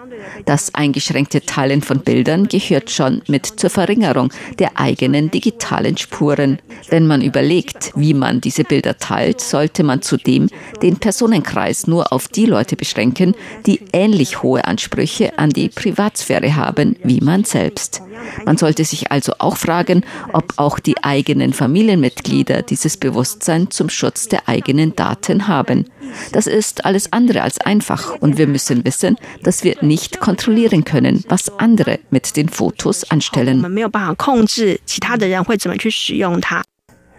Das 0.44 0.74
eingeschränkte 0.74 1.42
Teilen 1.42 1.82
von 1.82 2.00
Bildern 2.00 2.48
gehört 2.48 2.90
schon 2.90 3.22
mit 3.28 3.46
zur 3.46 3.70
Verringerung 3.70 4.32
der 4.58 4.78
eigenen 4.78 5.30
digitalen 5.30 5.96
Spuren. 5.96 6.58
Wenn 6.88 7.06
man 7.06 7.22
überlegt, 7.22 7.92
wie 7.94 8.14
man 8.14 8.40
diese 8.40 8.64
Bilder 8.64 8.98
teilt, 8.98 9.40
sollte 9.40 9.82
man 9.82 10.02
zudem 10.02 10.48
den 10.82 10.96
Personenkreis 10.96 11.86
nur 11.86 12.12
auf 12.12 12.28
die 12.28 12.46
Leute 12.46 12.76
beschränken, 12.76 13.34
die 13.66 13.80
ähnlich 13.92 14.42
hohe 14.42 14.64
Ansprüche 14.64 15.38
an 15.38 15.50
die 15.50 15.68
Privatsphäre 15.68 16.56
haben 16.56 16.96
wie 17.02 17.20
man 17.20 17.44
selbst. 17.44 18.02
Man 18.44 18.56
sollte 18.56 18.84
sich 18.84 19.10
also 19.10 19.34
auch 19.38 19.56
fragen, 19.56 20.04
ob 20.32 20.54
auch 20.56 20.78
die 20.78 21.02
eigenen 21.02 21.52
Familienmitglieder 21.52 22.62
dieses 22.62 22.96
Bewusstsein 22.96 23.70
zum 23.70 23.88
Schutz 23.88 24.28
der 24.28 24.48
eigenen 24.48 24.94
Daten 24.96 25.48
haben. 25.48 25.86
Das 26.32 26.46
ist 26.46 26.84
alles 26.84 27.12
andere 27.12 27.42
als 27.42 27.60
einfach 27.60 28.14
und 28.20 28.38
wir 28.38 28.46
müssen 28.46 28.84
wissen, 28.84 29.16
dass 29.42 29.64
wir 29.64 29.76
nicht 29.82 30.20
kontrollieren 30.20 30.84
können, 30.84 31.24
was 31.28 31.58
andere 31.58 31.98
mit 32.10 32.36
den 32.36 32.48
Fotos 32.48 33.10
anstellen. 33.10 33.60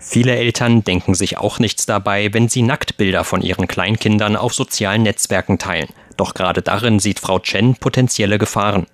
Viele 0.02 0.36
Eltern 0.36 0.84
denken 0.84 1.14
sich 1.14 1.38
auch 1.38 1.60
nichts 1.60 1.86
dabei, 1.86 2.34
wenn 2.34 2.48
sie 2.48 2.62
Nacktbilder 2.62 3.26
von 3.26 3.42
ihren 3.42 3.68
Kleinkindern 3.68 4.38
auf 4.38 4.54
sozialen 4.54 5.04
Netzwerken 5.04 5.60
teilen. 5.60 5.90
Doch 6.16 6.34
gerade 6.34 6.62
darin 6.62 7.00
sieht 7.00 7.20
Frau 7.20 7.40
Chen 7.40 7.76
potenzielle 7.76 8.38
Gefahren. 8.38 8.88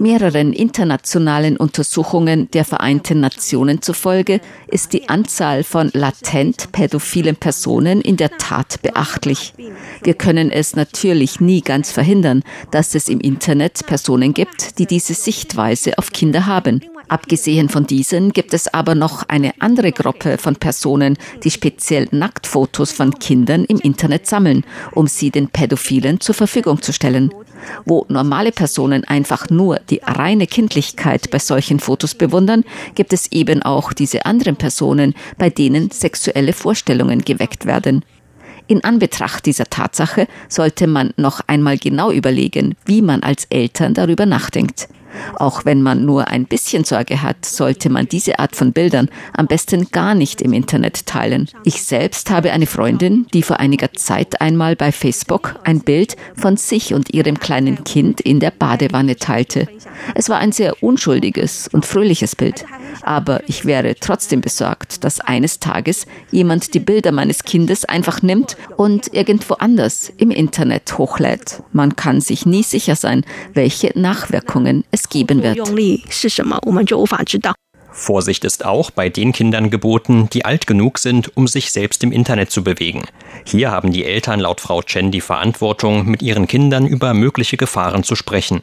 Mehreren 0.00 0.52
internationalen 0.52 1.56
Untersuchungen 1.56 2.50
der 2.50 2.66
Vereinten 2.66 3.20
Nationen 3.20 3.80
zufolge 3.80 4.42
ist 4.66 4.92
die 4.92 5.08
Anzahl 5.08 5.64
von 5.64 5.90
latent 5.94 6.72
pädophilen 6.72 7.36
Personen 7.36 8.02
in 8.02 8.18
der 8.18 8.36
Tat 8.36 8.82
beachtlich. 8.82 9.54
Wir 10.02 10.12
können 10.12 10.50
es 10.50 10.76
natürlich 10.76 11.40
nie 11.40 11.62
ganz 11.62 11.90
verhindern, 11.90 12.42
dass 12.70 12.94
es 12.94 13.08
im 13.08 13.20
Internet 13.20 13.86
Personen 13.86 14.34
gibt, 14.34 14.78
die 14.78 14.84
diese 14.84 15.14
Sichtweise 15.14 15.96
auf 15.96 16.12
Kinder 16.12 16.44
haben. 16.44 16.82
Abgesehen 17.10 17.68
von 17.68 17.88
diesen 17.88 18.32
gibt 18.32 18.54
es 18.54 18.72
aber 18.72 18.94
noch 18.94 19.24
eine 19.28 19.52
andere 19.58 19.90
Gruppe 19.90 20.38
von 20.38 20.54
Personen, 20.54 21.18
die 21.42 21.50
speziell 21.50 22.06
Nacktfotos 22.12 22.92
von 22.92 23.18
Kindern 23.18 23.64
im 23.64 23.80
Internet 23.80 24.28
sammeln, 24.28 24.64
um 24.92 25.08
sie 25.08 25.32
den 25.32 25.48
Pädophilen 25.48 26.20
zur 26.20 26.36
Verfügung 26.36 26.82
zu 26.82 26.92
stellen. 26.92 27.34
Wo 27.84 28.06
normale 28.08 28.52
Personen 28.52 29.02
einfach 29.02 29.50
nur 29.50 29.80
die 29.90 30.00
reine 30.04 30.46
Kindlichkeit 30.46 31.32
bei 31.32 31.40
solchen 31.40 31.80
Fotos 31.80 32.14
bewundern, 32.14 32.62
gibt 32.94 33.12
es 33.12 33.32
eben 33.32 33.60
auch 33.64 33.92
diese 33.92 34.24
anderen 34.24 34.54
Personen, 34.54 35.14
bei 35.36 35.50
denen 35.50 35.90
sexuelle 35.90 36.52
Vorstellungen 36.52 37.22
geweckt 37.22 37.66
werden. 37.66 38.04
In 38.68 38.84
Anbetracht 38.84 39.46
dieser 39.46 39.64
Tatsache 39.64 40.28
sollte 40.48 40.86
man 40.86 41.12
noch 41.16 41.40
einmal 41.48 41.76
genau 41.76 42.12
überlegen, 42.12 42.76
wie 42.84 43.02
man 43.02 43.24
als 43.24 43.46
Eltern 43.46 43.94
darüber 43.94 44.26
nachdenkt. 44.26 44.88
Auch 45.36 45.64
wenn 45.64 45.82
man 45.82 46.04
nur 46.04 46.28
ein 46.28 46.46
bisschen 46.46 46.84
Sorge 46.84 47.22
hat, 47.22 47.44
sollte 47.44 47.90
man 47.90 48.08
diese 48.08 48.38
Art 48.38 48.56
von 48.56 48.72
Bildern 48.72 49.08
am 49.32 49.46
besten 49.46 49.90
gar 49.90 50.14
nicht 50.14 50.42
im 50.42 50.52
Internet 50.52 51.06
teilen. 51.06 51.48
Ich 51.64 51.82
selbst 51.82 52.30
habe 52.30 52.52
eine 52.52 52.66
Freundin, 52.66 53.26
die 53.32 53.42
vor 53.42 53.60
einiger 53.60 53.92
Zeit 53.92 54.40
einmal 54.40 54.76
bei 54.76 54.92
Facebook 54.92 55.58
ein 55.64 55.80
Bild 55.80 56.16
von 56.36 56.56
sich 56.56 56.94
und 56.94 57.12
ihrem 57.14 57.38
kleinen 57.38 57.84
Kind 57.84 58.20
in 58.20 58.40
der 58.40 58.50
Badewanne 58.50 59.16
teilte. 59.16 59.68
Es 60.14 60.28
war 60.28 60.38
ein 60.38 60.52
sehr 60.52 60.82
unschuldiges 60.82 61.68
und 61.68 61.86
fröhliches 61.86 62.36
Bild. 62.36 62.64
Aber 63.02 63.48
ich 63.48 63.64
wäre 63.64 63.94
trotzdem 63.98 64.40
besorgt, 64.40 65.04
dass 65.04 65.20
eines 65.20 65.60
Tages 65.60 66.06
jemand 66.30 66.74
die 66.74 66.80
Bilder 66.80 67.12
meines 67.12 67.44
Kindes 67.44 67.84
einfach 67.84 68.22
nimmt 68.22 68.56
und 68.76 69.14
irgendwo 69.14 69.54
anders 69.54 70.12
im 70.16 70.30
Internet 70.30 70.98
hochlädt. 70.98 71.62
Man 71.72 71.96
kann 71.96 72.20
sich 72.20 72.46
nie 72.46 72.62
sicher 72.62 72.96
sein, 72.96 73.24
welche 73.54 73.92
Nachwirkungen 73.98 74.84
es 75.00 75.08
geben 75.08 75.42
wird. 75.42 75.58
Vorsicht 77.92 78.44
ist 78.44 78.64
auch 78.64 78.90
bei 78.90 79.08
den 79.08 79.32
Kindern 79.32 79.68
geboten, 79.70 80.28
die 80.32 80.44
alt 80.44 80.66
genug 80.66 80.98
sind, 80.98 81.36
um 81.36 81.48
sich 81.48 81.72
selbst 81.72 82.04
im 82.04 82.12
Internet 82.12 82.50
zu 82.50 82.62
bewegen. 82.62 83.02
Hier 83.44 83.72
haben 83.72 83.92
die 83.92 84.04
Eltern 84.04 84.40
laut 84.40 84.60
Frau 84.60 84.82
Chen 84.82 85.10
die 85.10 85.20
Verantwortung, 85.20 86.06
mit 86.06 86.22
ihren 86.22 86.46
Kindern 86.46 86.86
über 86.86 87.14
mögliche 87.14 87.56
Gefahren 87.56 88.04
zu 88.04 88.14
sprechen. 88.14 88.62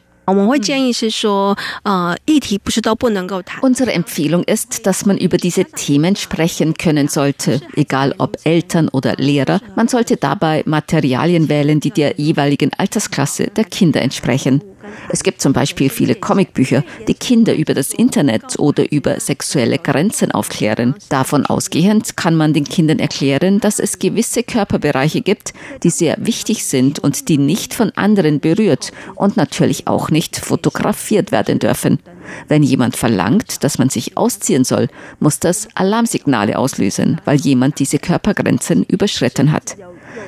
Unsere 3.61 3.93
Empfehlung 3.93 4.43
ist, 4.43 4.85
dass 4.85 5.05
man 5.05 5.17
über 5.17 5.37
diese 5.37 5.63
Themen 5.63 6.17
sprechen 6.17 6.73
können 6.73 7.07
sollte, 7.07 7.61
egal 7.77 8.13
ob 8.17 8.37
Eltern 8.43 8.89
oder 8.89 9.15
Lehrer. 9.15 9.61
Man 9.77 9.87
sollte 9.87 10.17
dabei 10.17 10.63
Materialien 10.65 11.47
wählen, 11.47 11.79
die 11.79 11.91
der 11.91 12.19
jeweiligen 12.19 12.73
Altersklasse 12.77 13.47
der 13.55 13.63
Kinder 13.63 14.01
entsprechen. 14.01 14.61
Es 15.09 15.23
gibt 15.23 15.41
zum 15.41 15.53
Beispiel 15.53 15.89
viele 15.89 16.15
Comicbücher, 16.15 16.83
die 17.07 17.13
Kinder 17.13 17.55
über 17.55 17.73
das 17.73 17.93
Internet 17.93 18.59
oder 18.59 18.91
über 18.91 19.19
sexuelle 19.19 19.77
Grenzen 19.77 20.31
aufklären. 20.31 20.95
Davon 21.09 21.45
ausgehend 21.45 22.17
kann 22.17 22.35
man 22.35 22.53
den 22.53 22.65
Kindern 22.65 22.99
erklären, 22.99 23.59
dass 23.59 23.79
es 23.79 23.99
gewisse 23.99 24.43
Körperbereiche 24.43 25.21
gibt, 25.21 25.53
die 25.83 25.89
sehr 25.89 26.17
wichtig 26.19 26.65
sind 26.65 26.99
und 26.99 27.29
die 27.29 27.37
nicht 27.37 27.73
von 27.73 27.91
anderen 27.91 28.39
berührt 28.39 28.91
und 29.15 29.37
natürlich 29.37 29.87
auch 29.87 30.09
nicht 30.09 30.37
fotografiert 30.37 31.31
werden 31.31 31.59
dürfen. 31.59 31.99
Wenn 32.47 32.63
jemand 32.63 32.95
verlangt, 32.95 33.63
dass 33.63 33.77
man 33.77 33.89
sich 33.89 34.17
ausziehen 34.17 34.63
soll, 34.63 34.87
muss 35.19 35.39
das 35.39 35.67
Alarmsignale 35.75 36.57
auslösen, 36.57 37.21
weil 37.25 37.37
jemand 37.37 37.79
diese 37.79 37.99
Körpergrenzen 37.99 38.83
überschritten 38.83 39.51
hat. 39.51 39.77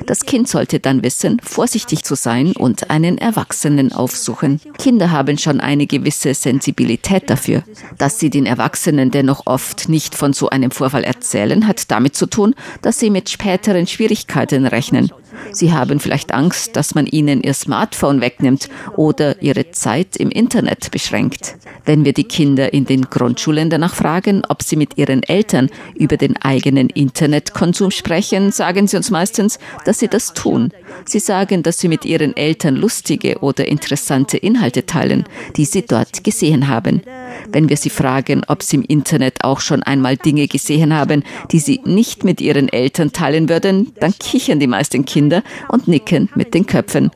Das 0.06 0.20
Kind 0.20 0.48
sollte 0.48 0.80
dann 0.80 1.02
wissen, 1.02 1.40
vorsichtig 1.42 2.04
zu 2.04 2.14
sein 2.14 2.52
und 2.52 2.90
einen 2.90 3.18
Erwachsenen 3.18 3.92
aufsuchen. 3.92 4.60
Kinder 4.78 5.10
haben 5.10 5.38
schon 5.38 5.60
eine 5.60 5.86
gewisse 5.86 6.34
Sensibilität 6.34 7.28
dafür. 7.30 7.62
Dass 7.98 8.18
sie 8.18 8.30
den 8.30 8.46
Erwachsenen 8.46 9.10
dennoch 9.10 9.46
oft 9.46 9.88
nicht 9.88 10.14
von 10.14 10.32
so 10.32 10.48
einem 10.48 10.70
Vorfall 10.70 11.04
erzählen, 11.04 11.66
hat 11.66 11.90
damit 11.90 12.16
zu 12.16 12.26
tun, 12.26 12.54
dass 12.82 12.98
sie 12.98 13.10
mit 13.10 13.30
späteren 13.30 13.86
Schwierigkeiten 13.86 14.66
rechnen. 14.66 15.10
Sie 15.52 15.72
haben 15.72 16.00
vielleicht 16.00 16.32
Angst, 16.32 16.76
dass 16.76 16.94
man 16.94 17.06
ihnen 17.06 17.42
ihr 17.42 17.54
Smartphone 17.54 18.20
wegnimmt 18.20 18.68
oder 18.96 19.40
ihre 19.42 19.70
Zeit 19.70 20.16
im 20.16 20.30
Internet 20.30 20.90
beschränkt. 20.90 21.56
Wenn 21.84 22.04
wir 22.04 22.12
die 22.12 22.24
Kinder 22.24 22.72
in 22.72 22.84
den 22.84 23.02
Grundschulen 23.02 23.70
danach 23.70 23.94
fragen, 23.94 24.42
ob 24.48 24.62
sie 24.62 24.76
mit 24.76 24.98
ihren 24.98 25.22
Eltern 25.22 25.70
über 25.94 26.16
den 26.16 26.36
eigenen 26.36 26.88
Internetkonsum 26.88 27.90
sprechen, 27.90 28.52
sagen 28.52 28.86
sie 28.86 28.96
uns 28.96 29.10
meistens, 29.10 29.58
dass 29.84 29.98
sie 29.98 30.08
das 30.08 30.32
tun. 30.34 30.72
Sie 31.04 31.18
sagen, 31.18 31.62
dass 31.62 31.78
sie 31.78 31.88
mit 31.88 32.04
ihren 32.04 32.36
Eltern 32.36 32.76
lustige 32.76 33.38
oder 33.38 33.66
interessante 33.66 34.36
Inhalte 34.36 34.86
teilen, 34.86 35.24
die 35.56 35.64
sie 35.64 35.82
dort 35.82 36.24
gesehen 36.24 36.68
haben. 36.68 37.02
Wenn 37.50 37.68
wir 37.68 37.76
sie 37.76 37.90
fragen, 37.90 38.42
ob 38.48 38.62
sie 38.62 38.76
im 38.76 38.82
Internet 38.82 39.44
auch 39.44 39.60
schon 39.60 39.82
einmal 39.82 40.16
Dinge 40.16 40.48
gesehen 40.48 40.94
haben, 40.94 41.24
die 41.50 41.58
sie 41.58 41.80
nicht 41.84 42.24
mit 42.24 42.40
ihren 42.40 42.68
Eltern 42.68 43.12
teilen 43.12 43.48
würden, 43.48 43.92
dann 44.00 44.14
kichern 44.18 44.60
die 44.60 44.66
meisten 44.66 45.04
Kinder 45.04 45.42
und 45.68 45.88
nicken 45.88 46.28
mit 46.34 46.54
den 46.54 46.66
Köpfen. 46.66 47.10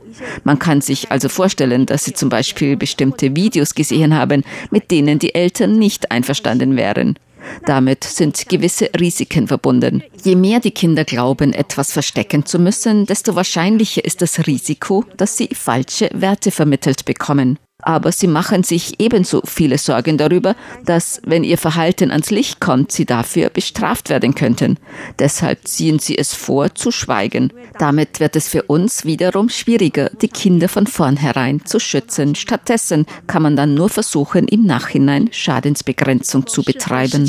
Man 0.44 0.59
kann 0.59 0.81
sich 0.81 1.11
also 1.11 1.29
vorstellen, 1.29 1.87
dass 1.87 2.05
sie 2.05 2.14
zum 2.14 2.29
Beispiel 2.29 2.77
bestimmte 2.77 3.35
Videos 3.37 3.74
gesehen 3.74 4.14
haben, 4.14 4.44
mit 4.70 4.90
denen 4.90 5.18
die 5.18 5.35
Eltern 5.35 5.79
nicht 5.79 6.11
einverstanden 6.11 6.77
wären. 6.77 7.18
Damit 7.66 8.04
sind 8.04 8.48
gewisse 8.48 8.90
Risiken 8.98 9.48
verbunden. 9.48 10.02
Je 10.22 10.37
mehr 10.37 10.61
die 10.61 10.70
Kinder 10.70 11.04
glauben, 11.04 11.52
etwas 11.52 11.92
verstecken 11.92 12.46
zu 12.46 12.59
müssen, 12.59 13.07
desto 13.07 13.35
wahrscheinlicher 13.35 14.04
ist 14.04 14.22
das 14.22 14.46
Risiko, 14.46 15.04
dass 15.16 15.37
sie 15.37 15.48
falsche 15.52 16.11
Werte 16.12 16.50
vermittelt 16.50 17.04
bekommen 17.04 17.59
aber 17.85 18.12
sie 18.12 18.27
machen 18.27 18.62
sich 18.62 19.01
ebenso 19.01 19.42
viele 19.44 19.79
Sorgen 19.79 20.18
darüber, 20.18 20.57
dass, 20.85 21.20
wenn 21.25 21.44
ihr 21.44 21.59
Verhalten 21.59 22.11
ans 22.11 22.31
Licht 22.31 22.61
kommt, 22.61 22.92
sie 22.92 23.05
dafür 23.05 23.51
bestraft 23.51 24.09
werden 24.09 24.35
könnten. 24.35 24.79
Deshalb 25.18 25.66
ziehen 25.68 25.99
sie 25.99 26.16
es 26.16 26.35
vor, 26.35 26.75
zu 26.75 26.90
schweigen. 26.90 27.53
Damit 27.79 28.20
wird 28.20 28.37
es 28.37 28.49
für 28.49 28.62
uns 28.62 29.05
wiederum 29.05 29.49
schwieriger, 29.49 30.11
die 30.23 30.29
Kinder 30.29 30.68
von 30.68 30.87
vornherein 30.87 31.64
zu 31.64 31.79
schützen. 31.79 32.35
Stattdessen 32.35 33.07
kann 33.27 33.42
man 33.42 33.57
dann 33.57 33.75
nur 33.75 33.88
versuchen, 33.88 34.49
im 34.49 34.64
Nachhinein 34.64 35.29
Schadensbegrenzung 35.33 36.47
zu 36.47 36.62
betreiben. 36.62 37.27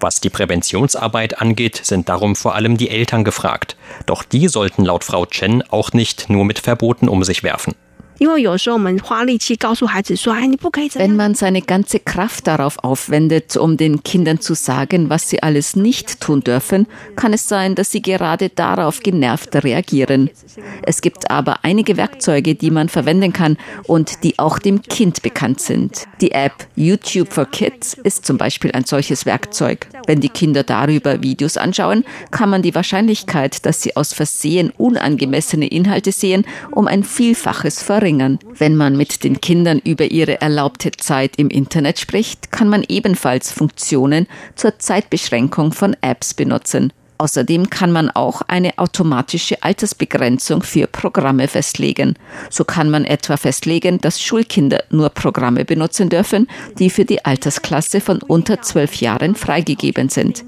Was 0.00 0.20
die 0.20 0.30
Präventionsarbeit 0.30 1.40
angeht, 1.40 1.80
sind 1.82 2.08
darum 2.08 2.36
vor 2.36 2.54
allem 2.54 2.76
die 2.76 2.90
Eltern 2.90 3.24
gefragt. 3.24 3.76
Doch 4.06 4.22
die 4.22 4.48
sollten 4.48 4.84
laut 4.84 5.04
Frau 5.04 5.26
Chen 5.26 5.62
auch 5.70 5.92
nicht 5.92 6.30
nur 6.30 6.44
mit 6.44 6.60
Verboten 6.60 7.08
um 7.08 7.24
sich 7.24 7.42
werfen. 7.42 7.74
Wenn 10.98 11.14
man 11.14 11.34
seine 11.36 11.62
ganze 11.62 12.00
Kraft 12.00 12.48
darauf 12.48 12.78
aufwendet, 12.82 13.56
um 13.56 13.76
den 13.76 14.02
Kindern 14.02 14.40
zu 14.40 14.54
sagen, 14.54 15.08
was 15.08 15.30
sie 15.30 15.40
alles 15.40 15.76
nicht 15.76 16.20
tun 16.20 16.40
dürfen, 16.40 16.88
kann 17.14 17.32
es 17.32 17.46
sein, 17.46 17.76
dass 17.76 17.92
sie 17.92 18.02
gerade 18.02 18.48
darauf 18.48 19.00
genervt 19.00 19.54
reagieren. 19.62 20.30
Es 20.82 21.00
gibt 21.00 21.30
aber 21.30 21.60
einige 21.62 21.96
Werkzeuge, 21.96 22.56
die 22.56 22.72
man 22.72 22.88
verwenden 22.88 23.32
kann 23.32 23.56
und 23.84 24.24
die 24.24 24.36
auch 24.40 24.58
dem 24.58 24.82
Kind 24.82 25.22
bekannt 25.22 25.60
sind. 25.60 26.06
Die 26.20 26.32
App 26.32 26.66
YouTube 26.74 27.32
for 27.32 27.46
Kids 27.46 27.94
ist 28.02 28.26
zum 28.26 28.36
Beispiel 28.36 28.72
ein 28.72 28.84
solches 28.84 29.26
Werkzeug. 29.26 29.86
Wenn 30.08 30.20
die 30.20 30.28
Kinder 30.28 30.64
darüber 30.64 31.22
Videos 31.22 31.56
anschauen, 31.56 32.04
kann 32.32 32.50
man 32.50 32.62
die 32.62 32.74
Wahrscheinlichkeit, 32.74 33.64
dass 33.64 33.82
sie 33.82 33.94
aus 33.94 34.12
Versehen 34.12 34.72
unangemessene 34.76 35.68
Inhalte 35.68 36.10
sehen, 36.10 36.44
um 36.72 36.88
ein 36.88 37.04
Vielfaches 37.04 37.80
verringern 37.80 38.07
verringern. 38.08 38.38
Wenn 38.56 38.76
man 38.76 38.96
mit 38.96 39.22
den 39.22 39.40
Kindern 39.40 39.80
über 39.84 40.10
ihre 40.10 40.40
erlaubte 40.40 40.92
Zeit 40.92 41.36
im 41.36 41.48
Internet 41.50 41.98
spricht, 41.98 42.50
kann 42.50 42.68
man 42.68 42.84
ebenfalls 42.88 43.52
Funktionen 43.52 44.26
zur 44.56 44.78
Zeitbeschränkung 44.78 45.72
von 45.72 45.94
Apps 46.00 46.34
benutzen. 46.34 46.92
Außerdem 47.20 47.68
kann 47.68 47.90
man 47.90 48.10
auch 48.10 48.42
eine 48.42 48.78
automatische 48.78 49.60
Altersbegrenzung 49.62 50.62
für 50.62 50.86
Programme 50.86 51.48
festlegen. 51.48 52.14
So 52.48 52.64
kann 52.64 52.90
man 52.90 53.04
etwa 53.04 53.36
festlegen, 53.36 54.00
dass 54.00 54.22
Schulkinder 54.22 54.84
nur 54.90 55.10
Programme 55.10 55.64
benutzen 55.64 56.08
dürfen, 56.08 56.46
die 56.78 56.90
für 56.90 57.04
die 57.04 57.24
Altersklasse 57.24 58.00
von 58.00 58.22
unter 58.22 58.62
zwölf 58.62 58.94
Jahren 59.00 59.34
freigegeben 59.34 60.08
sind. 60.10 60.44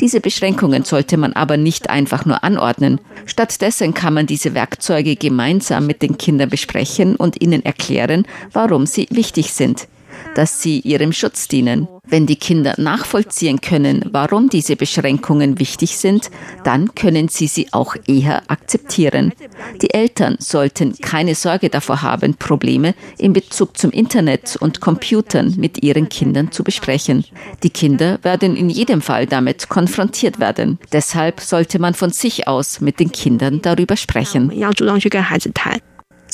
Diese 0.00 0.20
Beschränkungen 0.20 0.84
sollte 0.84 1.16
man 1.16 1.32
aber 1.32 1.56
nicht 1.56 1.90
einfach 1.90 2.24
nur 2.24 2.42
anordnen. 2.44 3.00
Stattdessen 3.26 3.94
kann 3.94 4.14
man 4.14 4.26
diese 4.26 4.54
Werkzeuge 4.54 5.16
gemeinsam 5.16 5.86
mit 5.86 6.02
den 6.02 6.18
Kindern 6.18 6.50
besprechen 6.50 7.16
und 7.16 7.40
ihnen 7.40 7.64
erklären, 7.64 8.26
warum 8.52 8.86
sie 8.86 9.06
wichtig 9.10 9.52
sind 9.52 9.88
dass 10.34 10.62
sie 10.62 10.80
ihrem 10.80 11.12
Schutz 11.12 11.48
dienen. 11.48 11.88
Wenn 12.06 12.26
die 12.26 12.36
Kinder 12.36 12.74
nachvollziehen 12.76 13.60
können, 13.60 14.04
warum 14.10 14.50
diese 14.50 14.76
Beschränkungen 14.76 15.58
wichtig 15.58 15.96
sind, 15.96 16.30
dann 16.62 16.94
können 16.94 17.28
sie 17.28 17.46
sie 17.46 17.72
auch 17.72 17.96
eher 18.06 18.42
akzeptieren. 18.48 19.32
Die 19.80 19.92
Eltern 19.94 20.36
sollten 20.38 20.96
keine 21.00 21.34
Sorge 21.34 21.70
davor 21.70 22.02
haben, 22.02 22.34
Probleme 22.34 22.94
in 23.16 23.32
Bezug 23.32 23.78
zum 23.78 23.90
Internet 23.90 24.56
und 24.60 24.80
Computern 24.80 25.54
mit 25.56 25.82
ihren 25.82 26.08
Kindern 26.08 26.52
zu 26.52 26.62
besprechen. 26.62 27.24
Die 27.62 27.70
Kinder 27.70 28.18
werden 28.22 28.54
in 28.54 28.68
jedem 28.68 29.00
Fall 29.00 29.26
damit 29.26 29.68
konfrontiert 29.68 30.38
werden. 30.40 30.78
Deshalb 30.92 31.40
sollte 31.40 31.78
man 31.78 31.94
von 31.94 32.10
sich 32.10 32.46
aus 32.46 32.80
mit 32.80 33.00
den 33.00 33.12
Kindern 33.12 33.62
darüber 33.62 33.96
sprechen. 33.96 34.50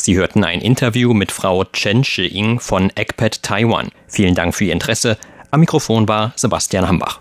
Sie 0.03 0.17
hörten 0.17 0.45
ein 0.45 0.63
Interview 0.63 1.13
mit 1.13 1.31
Frau 1.31 1.63
Chen 1.63 2.05
Shi-Ying 2.05 2.59
von 2.59 2.91
ECPAT 2.95 3.43
Taiwan. 3.43 3.91
Vielen 4.07 4.35
Dank 4.35 4.55
für 4.55 4.65
Ihr 4.65 4.73
Interesse. 4.73 5.19
Am 5.51 5.61
Mikrofon 5.61 6.09
war 6.09 6.33
Sebastian 6.37 6.89
Hambach. 6.89 7.21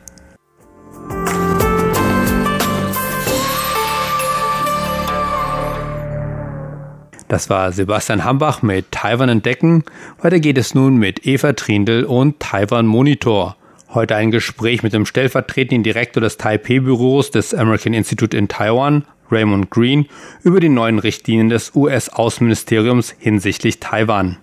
Das 7.27 7.49
war 7.49 7.73
Sebastian 7.73 8.23
Hambach 8.23 8.61
mit 8.61 8.89
Taiwan 8.91 9.27
entdecken. 9.27 9.83
Weiter 10.21 10.39
geht 10.39 10.57
es 10.57 10.73
nun 10.73 10.95
mit 10.95 11.25
Eva 11.25 11.51
Trindl 11.51 12.05
und 12.05 12.39
Taiwan 12.39 12.85
Monitor. 12.85 13.57
Heute 13.93 14.15
ein 14.15 14.31
Gespräch 14.31 14.83
mit 14.83 14.93
dem 14.93 15.05
stellvertretenden 15.05 15.83
Direktor 15.83 16.21
des 16.21 16.37
Taipei-Büros 16.37 17.31
des 17.31 17.53
American 17.53 17.93
Institute 17.93 18.37
in 18.37 18.47
Taiwan, 18.47 19.03
Raymond 19.31 19.69
Green, 19.69 20.07
über 20.43 20.59
die 20.59 20.69
neuen 20.69 20.99
Richtlinien 20.99 21.49
des 21.49 21.75
US-Außenministeriums 21.75 23.15
hinsichtlich 23.19 23.79
Taiwan. 23.79 24.37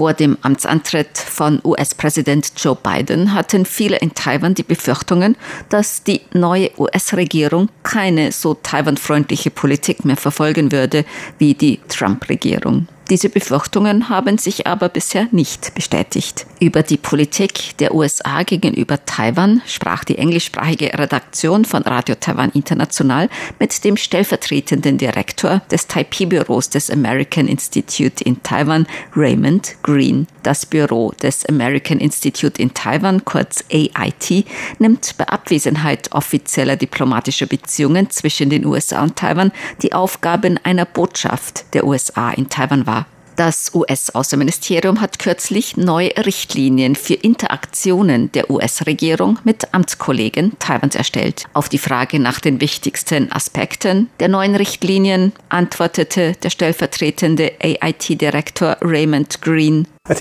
Vor 0.00 0.14
dem 0.14 0.38
Amtsantritt 0.40 1.18
von 1.18 1.60
US-Präsident 1.62 2.52
Joe 2.56 2.74
Biden 2.74 3.34
hatten 3.34 3.66
viele 3.66 3.98
in 3.98 4.14
Taiwan 4.14 4.54
die 4.54 4.62
Befürchtungen, 4.62 5.36
dass 5.68 6.02
die 6.04 6.22
neue 6.32 6.70
US-Regierung 6.78 7.68
keine 7.82 8.32
so 8.32 8.54
Taiwan-freundliche 8.54 9.50
Politik 9.50 10.06
mehr 10.06 10.16
verfolgen 10.16 10.72
würde 10.72 11.04
wie 11.36 11.52
die 11.52 11.80
Trump-Regierung. 11.86 12.88
Diese 13.10 13.28
Befürchtungen 13.28 14.08
haben 14.08 14.38
sich 14.38 14.68
aber 14.68 14.88
bisher 14.88 15.26
nicht 15.32 15.74
bestätigt. 15.74 16.46
Über 16.60 16.84
die 16.84 16.96
Politik 16.96 17.76
der 17.78 17.92
USA 17.92 18.44
gegenüber 18.44 19.04
Taiwan 19.04 19.62
sprach 19.66 20.04
die 20.04 20.16
englischsprachige 20.16 20.96
Redaktion 20.96 21.64
von 21.64 21.82
Radio 21.82 22.14
Taiwan 22.14 22.50
International 22.50 23.28
mit 23.58 23.82
dem 23.82 23.96
stellvertretenden 23.96 24.96
Direktor 24.96 25.60
des 25.72 25.88
Taipei-Büros 25.88 26.70
des 26.70 26.88
American 26.88 27.48
Institute 27.48 28.22
in 28.22 28.40
Taiwan, 28.44 28.86
Raymond 29.16 29.74
Green. 29.82 30.28
Das 30.44 30.64
Büro 30.64 31.12
des 31.20 31.44
American 31.46 31.98
Institute 31.98 32.62
in 32.62 32.72
Taiwan, 32.74 33.24
kurz 33.24 33.64
AIT, 33.72 34.46
nimmt 34.78 35.16
bei 35.18 35.26
Abwesenheit 35.26 36.12
offizieller 36.12 36.76
diplomatischer 36.76 37.46
Beziehungen 37.46 38.08
zwischen 38.10 38.50
den 38.50 38.64
USA 38.64 39.02
und 39.02 39.16
Taiwan 39.16 39.50
die 39.82 39.94
Aufgaben 39.94 40.60
einer 40.62 40.84
Botschaft 40.84 41.64
der 41.74 41.84
USA 41.84 42.30
in 42.30 42.48
Taiwan 42.48 42.86
wahr. 42.86 42.99
Das 43.40 43.74
US-Außenministerium 43.74 45.00
hat 45.00 45.18
kürzlich 45.18 45.78
neue 45.78 46.10
Richtlinien 46.26 46.94
für 46.94 47.14
Interaktionen 47.14 48.30
der 48.32 48.50
US-Regierung 48.50 49.38
mit 49.44 49.72
Amtskollegen 49.72 50.58
Taiwans 50.58 50.94
erstellt. 50.94 51.44
Auf 51.54 51.70
die 51.70 51.78
Frage 51.78 52.20
nach 52.20 52.40
den 52.40 52.60
wichtigsten 52.60 53.32
Aspekten 53.32 54.10
der 54.20 54.28
neuen 54.28 54.56
Richtlinien 54.56 55.32
antwortete 55.48 56.34
der 56.42 56.50
stellvertretende 56.50 57.52
AIT-Direktor 57.62 58.76
Raymond 58.82 59.40
Green. 59.40 59.88
Uh, 60.10 60.14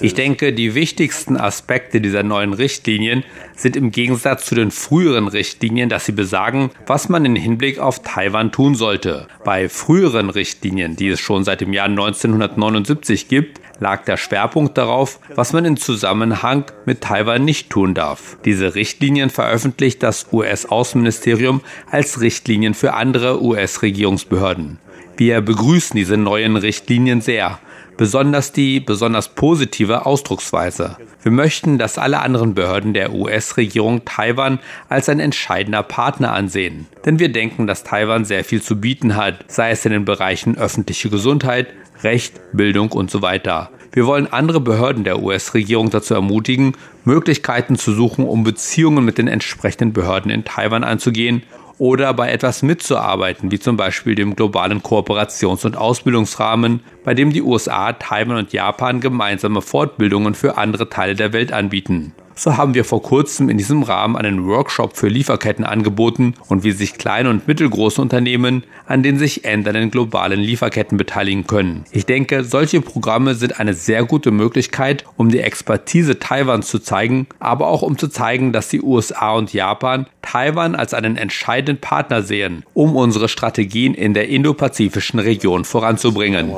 ich 0.00 0.14
denke, 0.14 0.52
die 0.52 0.74
wichtigsten 0.74 1.36
Aspekte 1.36 2.00
dieser 2.00 2.24
neuen 2.24 2.52
Richtlinien 2.52 3.22
sind 3.54 3.76
im 3.76 3.92
Gegensatz 3.92 4.46
zu 4.46 4.56
den 4.56 4.72
früheren 4.72 5.28
Richtlinien, 5.28 5.88
dass 5.88 6.06
sie 6.06 6.12
besagen, 6.12 6.70
was 6.88 7.08
man 7.08 7.24
im 7.24 7.36
Hinblick 7.36 7.78
auf 7.78 8.02
Taiwan 8.02 8.50
tun 8.50 8.74
sollte. 8.74 9.28
Bei 9.44 9.68
früheren 9.68 10.30
Richtlinien, 10.30 10.96
die 10.96 11.10
es 11.10 11.20
schon 11.20 11.44
seit 11.44 11.60
dem 11.60 11.72
Jahr 11.72 11.86
1979 11.86 13.28
gibt, 13.28 13.60
lag 13.78 14.04
der 14.04 14.16
Schwerpunkt 14.16 14.76
darauf, 14.76 15.20
was 15.36 15.52
man 15.52 15.64
in 15.64 15.76
Zusammenhang 15.76 16.64
mit 16.86 17.02
Taiwan 17.02 17.44
nicht 17.44 17.70
tun 17.70 17.94
darf. 17.94 18.36
Diese 18.44 18.74
Richtlinien 18.74 19.30
veröffentlicht 19.30 20.02
das 20.02 20.26
US-Außenministerium 20.32 21.60
als 21.88 22.20
Richtlinien 22.20 22.74
für 22.74 22.94
andere 22.94 23.40
US-Regierungsbehörden. 23.40 24.80
Wir 25.20 25.42
begrüßen 25.42 25.94
diese 25.98 26.16
neuen 26.16 26.56
Richtlinien 26.56 27.20
sehr, 27.20 27.58
besonders 27.98 28.52
die 28.52 28.80
besonders 28.80 29.28
positive 29.28 30.06
Ausdrucksweise. 30.06 30.96
Wir 31.22 31.30
möchten, 31.30 31.76
dass 31.76 31.98
alle 31.98 32.20
anderen 32.20 32.54
Behörden 32.54 32.94
der 32.94 33.12
US-Regierung 33.12 34.06
Taiwan 34.06 34.60
als 34.88 35.10
ein 35.10 35.20
entscheidender 35.20 35.82
Partner 35.82 36.32
ansehen. 36.32 36.86
Denn 37.04 37.18
wir 37.18 37.30
denken, 37.30 37.66
dass 37.66 37.84
Taiwan 37.84 38.24
sehr 38.24 38.44
viel 38.44 38.62
zu 38.62 38.80
bieten 38.80 39.14
hat, 39.14 39.44
sei 39.46 39.72
es 39.72 39.84
in 39.84 39.92
den 39.92 40.06
Bereichen 40.06 40.56
öffentliche 40.56 41.10
Gesundheit, 41.10 41.66
Recht, 42.02 42.40
Bildung 42.54 42.90
und 42.92 43.10
so 43.10 43.20
weiter. 43.20 43.68
Wir 43.92 44.06
wollen 44.06 44.32
andere 44.32 44.60
Behörden 44.60 45.04
der 45.04 45.22
US-Regierung 45.22 45.90
dazu 45.90 46.14
ermutigen, 46.14 46.72
Möglichkeiten 47.04 47.76
zu 47.76 47.92
suchen, 47.92 48.24
um 48.24 48.42
Beziehungen 48.42 49.04
mit 49.04 49.18
den 49.18 49.28
entsprechenden 49.28 49.92
Behörden 49.92 50.30
in 50.30 50.46
Taiwan 50.46 50.82
anzugehen 50.82 51.42
oder 51.80 52.12
bei 52.12 52.30
etwas 52.30 52.62
mitzuarbeiten, 52.62 53.50
wie 53.50 53.58
zum 53.58 53.78
Beispiel 53.78 54.14
dem 54.14 54.36
globalen 54.36 54.82
Kooperations- 54.82 55.64
und 55.64 55.78
Ausbildungsrahmen, 55.78 56.80
bei 57.04 57.14
dem 57.14 57.32
die 57.32 57.40
USA, 57.40 57.94
Taiwan 57.94 58.36
und 58.36 58.52
Japan 58.52 59.00
gemeinsame 59.00 59.62
Fortbildungen 59.62 60.34
für 60.34 60.58
andere 60.58 60.90
Teile 60.90 61.14
der 61.14 61.32
Welt 61.32 61.54
anbieten. 61.54 62.12
So 62.42 62.56
haben 62.56 62.72
wir 62.72 62.86
vor 62.86 63.02
kurzem 63.02 63.50
in 63.50 63.58
diesem 63.58 63.82
Rahmen 63.82 64.16
einen 64.16 64.46
Workshop 64.46 64.96
für 64.96 65.08
Lieferketten 65.08 65.62
angeboten 65.62 66.32
und 66.48 66.64
wie 66.64 66.72
sich 66.72 66.94
kleine 66.94 67.28
und 67.28 67.46
mittelgroße 67.46 68.00
Unternehmen 68.00 68.64
an 68.86 69.02
den 69.02 69.18
sich 69.18 69.44
ändernden 69.44 69.90
globalen 69.90 70.40
Lieferketten 70.40 70.96
beteiligen 70.96 71.46
können. 71.46 71.84
Ich 71.90 72.06
denke, 72.06 72.42
solche 72.42 72.80
Programme 72.80 73.34
sind 73.34 73.60
eine 73.60 73.74
sehr 73.74 74.04
gute 74.04 74.30
Möglichkeit, 74.30 75.04
um 75.18 75.28
die 75.28 75.40
Expertise 75.40 76.18
Taiwans 76.18 76.68
zu 76.68 76.78
zeigen, 76.78 77.26
aber 77.40 77.66
auch 77.66 77.82
um 77.82 77.98
zu 77.98 78.08
zeigen, 78.08 78.54
dass 78.54 78.68
die 78.68 78.80
USA 78.80 79.32
und 79.32 79.52
Japan 79.52 80.06
Taiwan 80.22 80.74
als 80.74 80.94
einen 80.94 81.16
entscheidenden 81.16 81.78
Partner 81.80 82.22
sehen, 82.22 82.64
um 82.72 82.96
unsere 82.96 83.28
Strategien 83.28 83.94
in 83.94 84.14
der 84.14 84.28
indopazifischen 84.28 85.20
Region 85.20 85.64
voranzubringen. 85.64 86.50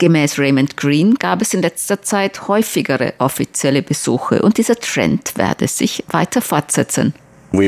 Gemäß 0.00 0.38
Raymond 0.38 0.76
Green 0.76 1.14
gab 1.14 1.40
es 1.40 1.54
in 1.54 1.62
letzter 1.62 1.83
letzter 1.84 2.02
Zeit 2.02 2.48
häufigere 2.48 3.12
offizielle 3.18 3.82
Besuche 3.82 4.40
und 4.40 4.56
dieser 4.56 4.76
Trend 4.76 5.36
werde 5.36 5.68
sich 5.68 6.02
weiter 6.08 6.40
fortsetzen. 6.40 7.12
Uh, 7.56 7.60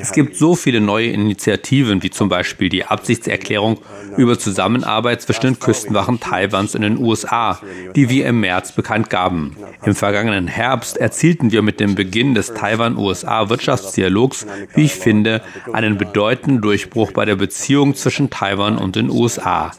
es 0.00 0.12
gibt 0.12 0.36
so 0.36 0.54
viele 0.54 0.80
neue 0.80 1.08
Initiativen, 1.08 2.02
wie 2.02 2.10
zum 2.10 2.28
Beispiel 2.28 2.68
die 2.68 2.84
Absichtserklärung 2.84 3.78
über 4.16 4.38
Zusammenarbeit 4.38 5.22
zwischen 5.22 5.40
den 5.42 5.58
Küstenwachen 5.58 6.20
Taiwans 6.20 6.76
und 6.76 6.82
den 6.82 6.98
USA, 6.98 7.60
die 7.96 8.08
wir 8.08 8.26
im 8.26 8.40
März 8.40 8.72
bekannt 8.72 9.10
gaben. 9.10 9.56
Im 9.84 9.96
vergangenen 9.96 10.46
Herbst 10.46 10.96
erzielten 10.96 11.50
wir 11.50 11.62
mit 11.62 11.80
dem 11.80 11.96
Beginn 11.96 12.34
des 12.34 12.54
Taiwan-USA-Wirtschaftsdialogs, 12.54 14.46
wie 14.74 14.84
ich 14.84 14.94
finde, 14.94 15.42
einen 15.72 15.98
bedeutenden 15.98 16.60
Durchbruch 16.62 17.10
bei 17.10 17.24
der 17.24 17.36
Beziehung 17.36 17.96
zwischen 17.96 18.30
Taiwan 18.30 18.78
und 18.78 18.94
den 18.94 19.10
USA. 19.10 19.72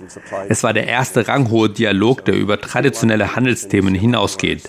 Es 0.50 0.64
war 0.64 0.74
der 0.74 0.88
erste 0.88 1.28
ranghohe 1.28 1.70
Dialog, 1.70 2.26
der 2.26 2.36
über 2.36 2.60
traditionelle 2.60 3.36
Handelsthemen 3.36 3.96
hinausgeht. 3.96 4.64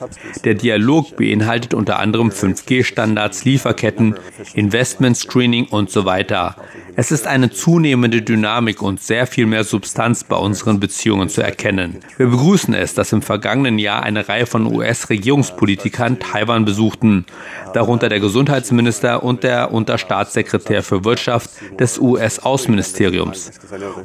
Der 0.44 0.54
Dialog 0.54 1.16
beinhaltet 1.16 1.74
unter 1.74 1.98
anderem 1.98 2.30
fünf 2.30 2.67
5G-Standards, 2.68 3.44
Lieferketten, 3.44 4.14
Investment 4.54 5.16
Screening 5.16 5.66
und 5.66 5.90
so 5.90 6.04
weiter. 6.04 6.57
Es 6.96 7.12
ist 7.12 7.26
eine 7.26 7.50
zunehmende 7.50 8.22
Dynamik 8.22 8.83
und 8.83 9.00
sehr 9.00 9.26
viel 9.26 9.46
mehr 9.46 9.64
Substanz 9.64 10.24
bei 10.24 10.37
unseren 10.37 10.81
Beziehungen 10.81 11.28
zu 11.28 11.42
erkennen. 11.42 12.00
Wir 12.16 12.26
begrüßen 12.26 12.74
es, 12.74 12.94
dass 12.94 13.12
im 13.12 13.22
vergangenen 13.22 13.78
Jahr 13.78 14.02
eine 14.02 14.28
Reihe 14.28 14.46
von 14.46 14.66
US-Regierungspolitikern 14.66 16.18
Taiwan 16.18 16.64
besuchten, 16.64 17.24
darunter 17.72 18.09
der 18.09 18.20
Gesundheitsminister 18.20 19.22
und 19.22 19.44
der 19.44 19.72
Unterstaatssekretär 19.72 20.83
für 20.83 21.04
Wirtschaft 21.04 21.50
des 21.78 21.98
US-Außenministeriums. 21.98 23.52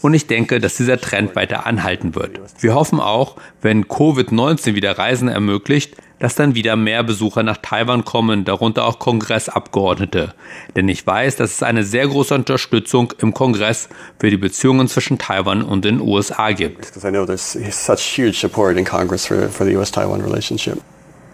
Und 0.02 0.14
ich 0.14 0.28
denke, 0.28 0.60
dass 0.60 0.78
dieser 0.78 1.02
Trend 1.02 1.36
weiter 1.36 1.66
anhalten 1.66 2.16
wird. 2.16 2.40
Wir 2.60 2.76
hoffen 2.76 3.00
auch, 3.00 3.38
wenn 3.62 3.86
Covid-19 3.86 4.76
wieder 4.76 4.98
Reisen 4.98 5.28
ermöglicht, 5.28 5.96
dass 6.24 6.36
dann 6.36 6.56
wieder 6.56 6.78
mehr 6.78 7.04
Besucher 7.04 7.44
nach 7.44 7.58
Taiwan 7.58 8.06
kommen, 8.06 8.46
darunter 8.46 8.86
auch 8.86 8.98
Kongressabgeordnete. 8.98 10.34
Denn 10.74 10.88
ich 10.88 11.06
weiß, 11.06 11.36
dass 11.36 11.52
es 11.52 11.64
eine 11.64 11.84
sehr 11.84 12.08
große 12.08 12.34
Unterstützung 12.34 13.14
im 13.18 13.34
Kongress 13.34 13.90
für 14.22 14.30
die 14.30 14.38
Beziehungen 14.38 14.88
zwischen 14.88 15.18
Taiwan 15.18 15.62
und 15.62 15.84
den 15.84 16.00
USA 16.00 16.54
gibt. 16.54 16.94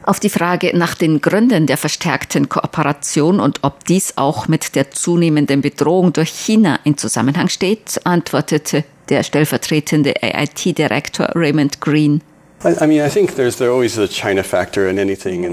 Auf 0.05 0.19
die 0.19 0.29
Frage 0.29 0.75
nach 0.75 0.95
den 0.95 1.21
Gründen 1.21 1.67
der 1.67 1.77
verstärkten 1.77 2.49
Kooperation 2.49 3.39
und 3.39 3.59
ob 3.61 3.85
dies 3.85 4.17
auch 4.17 4.47
mit 4.47 4.73
der 4.73 4.89
zunehmenden 4.89 5.61
Bedrohung 5.61 6.13
durch 6.13 6.29
China 6.29 6.79
in 6.83 6.97
Zusammenhang 6.97 7.49
steht, 7.49 8.01
antwortete 8.05 8.83
der 9.09 9.21
stellvertretende 9.21 10.15
AIT-Direktor 10.23 11.29
Raymond 11.35 11.79
Green. 11.79 12.21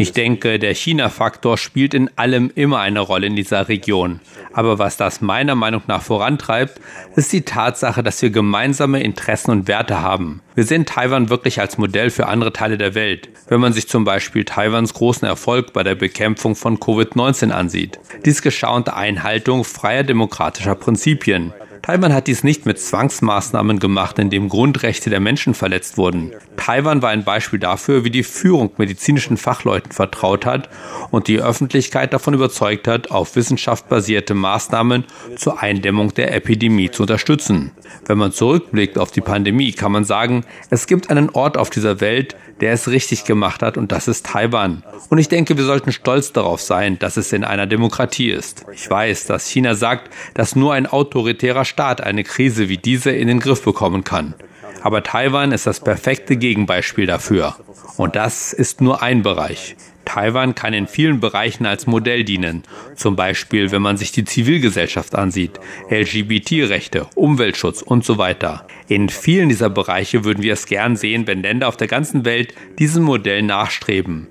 Ich 0.00 0.12
denke, 0.12 0.58
der 0.58 0.74
China-Faktor 0.74 1.56
spielt 1.56 1.94
in 1.94 2.10
allem 2.16 2.50
immer 2.54 2.80
eine 2.80 2.98
Rolle 2.98 3.28
in 3.28 3.36
dieser 3.36 3.68
Region. 3.68 4.20
Aber 4.52 4.80
was 4.80 4.96
das 4.96 5.20
meiner 5.20 5.54
Meinung 5.54 5.82
nach 5.86 6.02
vorantreibt, 6.02 6.80
ist 7.14 7.32
die 7.32 7.42
Tatsache, 7.42 8.02
dass 8.02 8.20
wir 8.22 8.30
gemeinsame 8.30 9.02
Interessen 9.02 9.52
und 9.52 9.68
Werte 9.68 10.00
haben. 10.00 10.42
Wir 10.56 10.64
sehen 10.64 10.84
Taiwan 10.84 11.28
wirklich 11.28 11.60
als 11.60 11.78
Modell 11.78 12.10
für 12.10 12.26
andere 12.26 12.52
Teile 12.52 12.76
der 12.76 12.94
Welt, 12.96 13.28
wenn 13.48 13.60
man 13.60 13.72
sich 13.72 13.86
zum 13.88 14.04
Beispiel 14.04 14.44
Taiwans 14.44 14.94
großen 14.94 15.28
Erfolg 15.28 15.72
bei 15.72 15.84
der 15.84 15.94
Bekämpfung 15.94 16.56
von 16.56 16.78
Covid-19 16.78 17.50
ansieht. 17.50 18.00
Dies 18.24 18.42
geschah 18.42 18.74
unter 18.74 18.96
Einhaltung 18.96 19.62
freier 19.64 20.02
demokratischer 20.02 20.74
Prinzipien. 20.74 21.52
Taiwan 21.86 22.12
hat 22.12 22.26
dies 22.26 22.42
nicht 22.42 22.66
mit 22.66 22.80
Zwangsmaßnahmen 22.80 23.78
gemacht, 23.78 24.18
indem 24.18 24.48
Grundrechte 24.48 25.08
der 25.08 25.20
Menschen 25.20 25.54
verletzt 25.54 25.96
wurden. 25.96 26.32
Taiwan 26.56 27.00
war 27.00 27.10
ein 27.10 27.22
Beispiel 27.22 27.60
dafür, 27.60 28.02
wie 28.02 28.10
die 28.10 28.24
Führung 28.24 28.72
medizinischen 28.76 29.36
Fachleuten 29.36 29.92
vertraut 29.92 30.46
hat 30.46 30.68
und 31.12 31.28
die 31.28 31.40
Öffentlichkeit 31.40 32.12
davon 32.12 32.34
überzeugt 32.34 32.88
hat, 32.88 33.12
auf 33.12 33.36
Wissenschaft 33.36 33.88
basierte 33.88 34.34
Maßnahmen 34.34 35.04
zur 35.36 35.62
Eindämmung 35.62 36.12
der 36.12 36.34
Epidemie 36.34 36.90
zu 36.90 37.04
unterstützen. 37.04 37.70
Wenn 38.04 38.18
man 38.18 38.32
zurückblickt 38.32 38.98
auf 38.98 39.12
die 39.12 39.20
Pandemie, 39.20 39.70
kann 39.70 39.92
man 39.92 40.02
sagen, 40.02 40.44
es 40.70 40.88
gibt 40.88 41.08
einen 41.08 41.30
Ort 41.30 41.56
auf 41.56 41.70
dieser 41.70 42.00
Welt, 42.00 42.34
der 42.60 42.72
es 42.72 42.88
richtig 42.88 43.24
gemacht 43.24 43.62
hat 43.62 43.76
und 43.76 43.92
das 43.92 44.08
ist 44.08 44.26
Taiwan. 44.26 44.82
Und 45.08 45.18
ich 45.18 45.28
denke, 45.28 45.56
wir 45.56 45.64
sollten 45.64 45.92
stolz 45.92 46.32
darauf 46.32 46.60
sein, 46.60 46.98
dass 46.98 47.16
es 47.16 47.32
in 47.32 47.44
einer 47.44 47.66
Demokratie 47.66 48.30
ist. 48.30 48.64
Ich 48.72 48.88
weiß, 48.90 49.26
dass 49.26 49.46
China 49.46 49.74
sagt, 49.74 50.12
dass 50.34 50.56
nur 50.56 50.72
ein 50.72 50.86
autoritärer 50.86 51.64
eine 51.80 52.24
Krise 52.24 52.68
wie 52.68 52.78
diese 52.78 53.10
in 53.10 53.28
den 53.28 53.40
Griff 53.40 53.62
bekommen 53.62 54.04
kann. 54.04 54.34
Aber 54.82 55.02
Taiwan 55.02 55.52
ist 55.52 55.66
das 55.66 55.80
perfekte 55.80 56.36
Gegenbeispiel 56.36 57.06
dafür. 57.06 57.56
Und 57.96 58.14
das 58.14 58.52
ist 58.52 58.80
nur 58.80 59.02
ein 59.02 59.22
Bereich. 59.22 59.76
Taiwan 60.04 60.54
kann 60.54 60.72
in 60.72 60.86
vielen 60.86 61.18
Bereichen 61.20 61.66
als 61.66 61.86
Modell 61.86 62.24
dienen. 62.24 62.62
Zum 62.94 63.16
Beispiel, 63.16 63.72
wenn 63.72 63.82
man 63.82 63.96
sich 63.96 64.12
die 64.12 64.24
Zivilgesellschaft 64.24 65.14
ansieht, 65.16 65.58
LGBT-Rechte, 65.90 67.08
Umweltschutz 67.16 67.82
und 67.82 68.04
so 68.04 68.16
weiter. 68.16 68.66
In 68.88 69.08
vielen 69.08 69.48
dieser 69.48 69.68
Bereiche 69.68 70.24
würden 70.24 70.42
wir 70.42 70.52
es 70.52 70.66
gern 70.66 70.96
sehen, 70.96 71.26
wenn 71.26 71.42
Länder 71.42 71.66
auf 71.66 71.76
der 71.76 71.88
ganzen 71.88 72.24
Welt 72.24 72.54
diesem 72.78 73.02
Modell 73.02 73.42
nachstreben. 73.42 74.28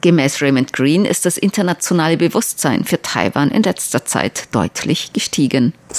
Gemäß 0.00 0.40
Raymond 0.42 0.72
Green 0.72 1.04
ist 1.04 1.26
das 1.26 1.36
internationale 1.38 2.16
Bewusstsein 2.16 2.84
für 2.84 3.00
Taiwan 3.00 3.50
in 3.50 3.62
letzter 3.62 4.04
Zeit 4.04 4.48
deutlich 4.52 5.12
gestiegen. 5.12 5.72
Uh, 5.88 5.94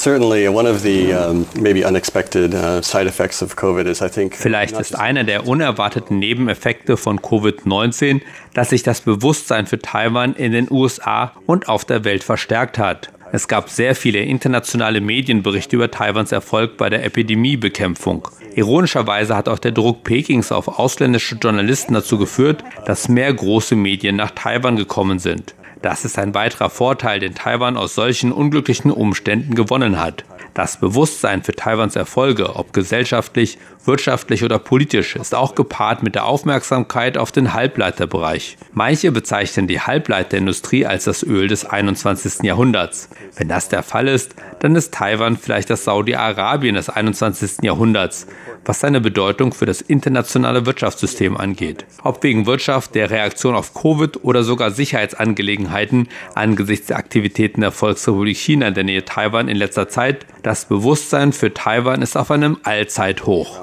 Vielleicht 4.32 4.80
ist 4.80 4.96
einer 4.96 5.24
der 5.24 5.48
unerwarteten 5.48 6.20
Nebeneffekte 6.20 6.98
von 6.98 7.20
Covid-19, 7.20 8.22
dass 8.54 8.70
sich 8.70 8.84
das 8.84 9.02
Bewusstsein 9.02 9.66
für 9.66 9.80
Taiwan 9.80 10.36
in 10.36 10.52
den 10.52 10.72
USA 10.72 11.34
und 11.46 11.68
auf 11.68 11.86
der 11.86 12.04
Welt 12.04 12.24
verstärkt 12.24 12.78
hat. 12.78 13.10
Es 13.34 13.48
gab 13.48 13.70
sehr 13.70 13.94
viele 13.94 14.20
internationale 14.20 15.02
Medienberichte 15.02 15.76
über 15.76 15.92
Taiwans 15.92 16.32
Erfolg 16.32 16.78
bei 16.78 16.90
der 16.90 17.04
Epidemiebekämpfung. 17.04 18.28
Ironischerweise 18.56 19.36
hat 19.36 19.50
auch 19.50 19.60
der 19.60 19.74
Druck 19.74 20.04
Pekings 20.04 20.52
auf 20.52 20.80
ausländische 20.80 21.36
Journalisten 21.36 21.94
dazu 21.94 22.18
geführt, 22.18 22.63
dass 22.86 23.10
mehr 23.10 23.34
große 23.34 23.76
Medien 23.76 24.16
nach 24.16 24.32
Taiwan 24.32 24.78
gekommen 24.78 25.20
sind. 25.20 25.56
Das 25.82 26.06
ist 26.06 26.18
ein 26.18 26.34
weiterer 26.34 26.70
Vorteil, 26.70 27.20
den 27.20 27.36
Taiwan 27.36 27.78
aus 27.78 27.96
solchen 27.96 28.32
unglücklichen 28.32 28.92
Umständen 28.92 29.56
gewonnen 29.56 30.00
hat. 30.00 30.24
Das 30.54 30.80
Bewusstsein 30.80 31.44
für 31.44 31.52
Taiwans 31.52 31.96
Erfolge, 31.96 32.56
ob 32.56 32.74
gesellschaftlich, 32.74 33.60
wirtschaftlich 33.88 34.43
oder 34.43 34.60
politisch, 34.60 35.15
ist 35.15 35.34
auch 35.34 35.56
gepaart 35.56 36.04
mit 36.04 36.15
der 36.15 36.26
Aufmerksamkeit 36.26 37.17
auf 37.17 37.32
den 37.32 37.54
Halbleiterbereich. 37.54 38.58
Manche 38.73 39.12
bezeichnen 39.12 39.67
die 39.67 39.82
Halbleiterindustrie 39.82 40.86
als 40.86 41.06
das 41.06 41.23
Öl 41.23 41.47
des 41.47 41.65
21. 41.65 42.43
Jahrhunderts. 42.43 43.10
Wenn 43.36 43.47
das 43.47 43.69
der 43.69 43.84
Fall 43.84 44.08
ist, 44.08 44.36
dann 44.60 44.76
ist 44.76 44.93
Taiwan 44.93 45.38
vielleicht 45.38 45.69
das 45.69 45.86
Saudi-Arabien 45.86 46.76
des 46.76 46.89
21. 46.89 47.63
Jahrhunderts, 47.63 48.28
was 48.65 48.82
seine 48.82 49.00
Bedeutung 49.00 49.54
für 49.54 49.65
das 49.65 49.82
internationale 49.82 50.65
Wirtschaftssystem 50.65 51.38
angeht. 51.38 51.86
Ob 52.04 52.21
wegen 52.23 52.45
Wirtschaft, 52.45 52.95
der 52.95 53.10
Reaktion 53.10 53.56
auf 53.56 53.73
Covid 53.73 54.23
oder 54.23 54.43
sogar 54.43 54.71
Sicherheitsangelegenheiten 54.71 56.10
angesichts 56.36 56.88
der 56.88 56.97
Aktivitäten 56.97 57.62
der 57.62 57.71
Volksrepublik 57.71 58.38
China 58.38 58.67
in 58.67 58.73
der 58.73 58.84
Nähe 58.84 59.06
Taiwan 59.06 59.47
in 59.47 59.58
letzter 59.58 59.88
Zeit, 59.88 60.26
das 60.43 60.65
Bewusstsein 60.65 61.34
für 61.34 61.54
Taiwan 61.54 62.02
ist 62.02 62.17
auf 62.17 62.32
einem 62.32 62.58
Allzeithoch. 62.63 63.60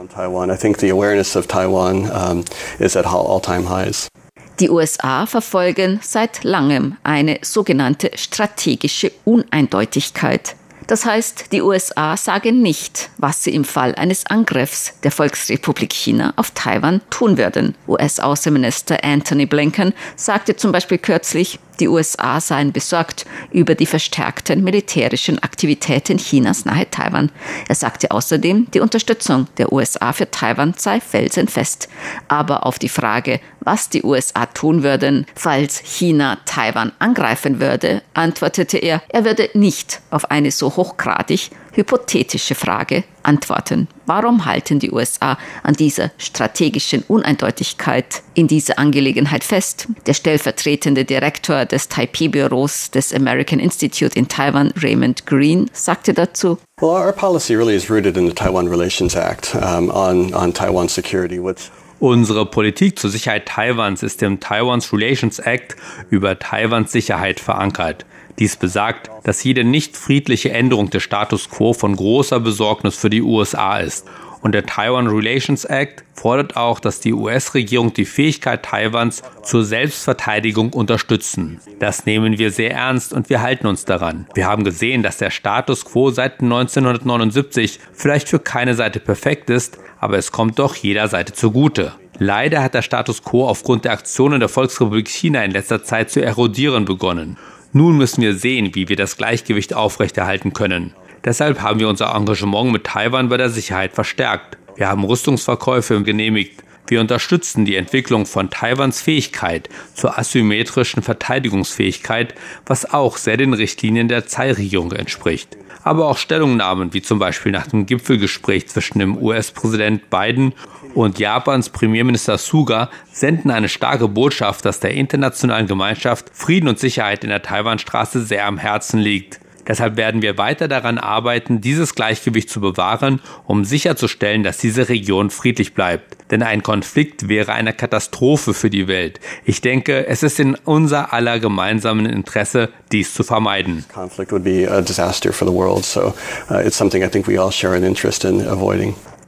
Die 4.61 4.70
USA 4.70 5.27
verfolgen 5.27 5.98
seit 6.03 6.44
langem 6.44 6.96
eine 7.03 7.38
sogenannte 7.42 8.12
strategische 8.14 9.11
Uneindeutigkeit. 9.24 10.55
Das 10.87 11.07
heißt, 11.07 11.53
die 11.53 11.62
USA 11.62 12.16
sagen 12.16 12.61
nicht, 12.61 13.11
was 13.16 13.42
sie 13.42 13.55
im 13.55 13.64
Fall 13.64 13.94
eines 13.94 14.27
Angriffs 14.27 14.94
der 15.03 15.11
Volksrepublik 15.11 15.92
China 15.92 16.35
auf 16.37 16.51
Taiwan 16.51 17.01
tun 17.11 17.38
würden. 17.38 17.75
US-Außenminister 17.88 19.03
Anthony 19.03 19.47
Blinken 19.47 19.94
sagte 20.16 20.57
zum 20.57 20.73
Beispiel 20.73 20.99
kürzlich, 20.99 21.59
die 21.81 21.88
USA 21.88 22.40
seien 22.40 22.73
besorgt 22.73 23.27
über 23.51 23.75
die 23.75 23.87
verstärkten 23.87 24.62
militärischen 24.62 25.42
Aktivitäten 25.42 26.18
Chinas 26.18 26.64
nahe 26.64 26.88
Taiwan. 26.88 27.33
Er 27.68 27.75
sagte 27.75 28.11
außerdem, 28.11 28.68
die 28.73 28.81
Unterstützung 28.81 29.49
der 29.59 29.73
USA 29.73 30.12
für 30.12 30.31
Taiwan 30.31 30.75
sei 30.77 31.01
felsenfest. 31.01 31.88
Aber 32.29 32.66
auf 32.66 32.79
die 32.79 32.88
Frage, 32.88 33.40
was 33.61 33.88
die 33.88 34.05
USA 34.05 34.47
tun 34.47 34.83
würden, 34.83 35.27
falls 35.35 35.79
China 35.79 36.38
Taiwan 36.44 36.92
angreifen 36.99 37.61
würde, 37.61 38.03
antwortete 38.12 38.79
er, 38.79 39.03
er 39.09 39.25
würde 39.25 39.51
nicht 39.55 40.01
auf 40.11 40.31
eine 40.31 40.51
so 40.53 40.73
hochgradig 40.76 41.50
hypothetische 41.72 42.54
Frage 42.54 43.04
antworten. 43.22 43.88
Warum 44.06 44.44
halten 44.44 44.78
die 44.78 44.90
USA 44.90 45.38
an 45.62 45.74
dieser 45.74 46.10
strategischen 46.18 47.02
Uneindeutigkeit 47.08 48.22
in 48.34 48.48
dieser 48.48 48.78
Angelegenheit 48.78 49.44
fest? 49.44 49.88
Der 50.06 50.14
stellvertretende 50.14 51.04
Direktor 51.04 51.64
des 51.64 51.88
Taipei-Büros 51.88 52.90
des 52.90 53.12
American 53.12 53.58
Institute 53.58 54.16
in 54.18 54.28
Taiwan, 54.28 54.72
Raymond 54.76 55.26
Green, 55.26 55.70
sagte 55.72 56.14
dazu, 56.14 56.58
Well, 56.80 56.90
our 56.90 57.12
policy 57.12 57.54
really 57.54 57.74
is 57.74 57.88
rooted 57.88 58.16
in 58.16 58.26
the 58.26 58.34
Taiwan 58.34 58.68
Relations 58.68 59.14
Act 59.16 59.54
um, 59.54 59.90
on, 59.90 60.34
on 60.34 60.52
Taiwan 60.52 60.88
security, 60.88 61.38
which 61.38 61.70
Unsere 62.00 62.44
Politik 62.44 62.98
zur 62.98 63.08
Sicherheit 63.08 63.46
Taiwans 63.46 64.02
ist 64.02 64.22
im 64.22 64.38
Taiwan's 64.38 64.92
Relations 64.92 65.38
Act 65.38 65.76
über 66.10 66.38
Taiwans 66.38 66.92
Sicherheit 66.92 67.40
verankert. 67.40 68.04
Dies 68.38 68.57
besagt, 68.57 69.11
dass 69.23 69.44
jede 69.44 69.64
nicht 69.64 69.97
friedliche 69.97 70.51
Änderung 70.51 70.90
des 70.90 71.03
Status 71.03 71.49
quo 71.49 71.73
von 71.73 71.94
großer 71.94 72.40
Besorgnis 72.40 72.97
für 72.97 73.11
die 73.11 73.23
USA 73.23 73.79
ist. 73.79 74.07
Und 74.44 74.53
der 74.53 74.66
Taiwan 74.66 75.07
Relations 75.07 75.64
Act 75.64 76.05
fordert 76.12 76.55
auch, 76.55 76.79
dass 76.79 77.01
die 77.01 77.14
US-Regierung 77.14 77.94
die 77.94 78.05
Fähigkeit 78.05 78.62
Taiwans 78.62 79.23
zur 79.42 79.64
Selbstverteidigung 79.64 80.75
unterstützen. 80.75 81.61
Das 81.79 82.05
nehmen 82.05 82.37
wir 82.37 82.51
sehr 82.51 82.73
ernst 82.73 83.14
und 83.14 83.31
wir 83.31 83.40
halten 83.40 83.66
uns 83.66 83.87
daran. 83.87 84.27
Wir 84.35 84.47
haben 84.47 84.64
gesehen, 84.64 85.03
dass 85.03 85.16
der 85.16 85.31
Status 85.31 85.87
quo 85.87 86.11
seit 86.11 86.42
1979 86.42 87.81
vielleicht 87.94 88.29
für 88.29 88.38
keine 88.38 88.75
Seite 88.75 89.01
perfekt 89.01 89.49
ist, 89.49 89.79
aber 89.99 90.18
es 90.18 90.31
kommt 90.31 90.59
doch 90.59 90.75
jeder 90.75 91.09
Seite 91.09 91.33
zugute. 91.33 91.92
Leider 92.18 92.62
hat 92.62 92.75
der 92.75 92.83
Status 92.83 93.23
quo 93.23 93.49
aufgrund 93.49 93.87
der 93.87 93.92
Aktionen 93.92 94.40
der 94.40 94.51
Volksrepublik 94.51 95.09
China 95.09 95.42
in 95.42 95.53
letzter 95.53 95.83
Zeit 95.83 96.11
zu 96.11 96.23
erodieren 96.23 96.85
begonnen. 96.85 97.38
Nun 97.76 97.96
müssen 97.96 98.22
wir 98.22 98.37
sehen, 98.37 98.76
wie 98.76 98.88
wir 98.88 98.94
das 98.94 99.16
Gleichgewicht 99.16 99.74
aufrechterhalten 99.74 100.52
können. 100.52 100.94
Deshalb 101.24 101.60
haben 101.60 101.80
wir 101.80 101.88
unser 101.88 102.14
Engagement 102.14 102.70
mit 102.70 102.84
Taiwan 102.84 103.28
bei 103.28 103.37
der 103.37 103.50
Sicherheit 103.50 103.94
verstärkt. 103.94 104.56
Wir 104.76 104.88
haben 104.88 105.02
Rüstungsverkäufe 105.02 106.00
genehmigt. 106.04 106.62
Wir 106.87 107.00
unterstützen 107.00 107.64
die 107.64 107.74
Entwicklung 107.74 108.26
von 108.26 108.48
Taiwans 108.48 109.02
Fähigkeit 109.02 109.68
zur 109.92 110.16
asymmetrischen 110.16 111.02
Verteidigungsfähigkeit, 111.02 112.37
was 112.64 112.92
auch 112.94 113.16
sehr 113.16 113.38
den 113.38 113.54
Richtlinien 113.54 114.06
der 114.06 114.24
Tsai-Regierung 114.24 114.92
entspricht. 114.92 115.56
Aber 115.85 116.09
auch 116.09 116.16
Stellungnahmen, 116.16 116.94
wie 116.94 117.03
zum 117.03 117.18
Beispiel 117.18 117.53
nach 117.53 117.66
dem 117.66 117.85
Gipfelgespräch 117.85 118.68
zwischen 118.68 118.99
dem 118.99 119.18
US-Präsident 119.23 120.09
Biden 120.09 120.55
und 120.94 121.18
Japans 121.18 121.68
Premierminister 121.68 122.38
Suga 122.38 122.88
senden 123.12 123.51
eine 123.51 123.68
starke 123.68 124.09
Botschaft, 124.09 124.64
dass 124.64 124.81
der 124.81 124.92
internationalen 124.92 125.66
Gemeinschaft 125.66 126.31
Frieden 126.33 126.68
und 126.68 126.79
Sicherheit 126.79 127.23
in 127.23 127.31
der 127.31 127.42
Taiwanstraße 127.42 128.25
sehr 128.25 128.47
am 128.47 128.57
Herzen 128.57 128.99
liegt. 128.99 129.40
Deshalb 129.66 129.96
werden 129.96 130.22
wir 130.22 130.38
weiter 130.38 130.68
daran 130.68 130.98
arbeiten, 130.98 131.61
dieses 131.61 131.94
Gleichgewicht 131.94 132.50
zu 132.50 132.61
bewahren, 132.61 133.20
um 133.46 133.64
sicherzustellen, 133.64 134.42
dass 134.42 134.59
diese 134.59 134.88
Region 134.88 135.31
friedlich 135.31 135.74
bleibt. 135.74 136.16
Denn 136.31 136.42
ein 136.42 136.62
Konflikt 136.62 137.29
wäre 137.29 137.53
eine 137.53 137.72
Katastrophe 137.72 138.55
für 138.55 138.70
die 138.70 138.88
Welt. 138.88 139.20
Ich 139.44 139.61
denke, 139.61 140.07
es 140.07 140.22
ist 140.22 140.40
in 140.40 140.55
unser 140.64 141.12
aller 141.12 141.38
gemeinsamen 141.38 142.07
Interesse, 142.07 142.70
dies 142.92 143.14
zu 143.14 143.22
vermeiden. 143.22 143.85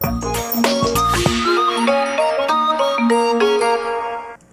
Conflict. 0.00 0.55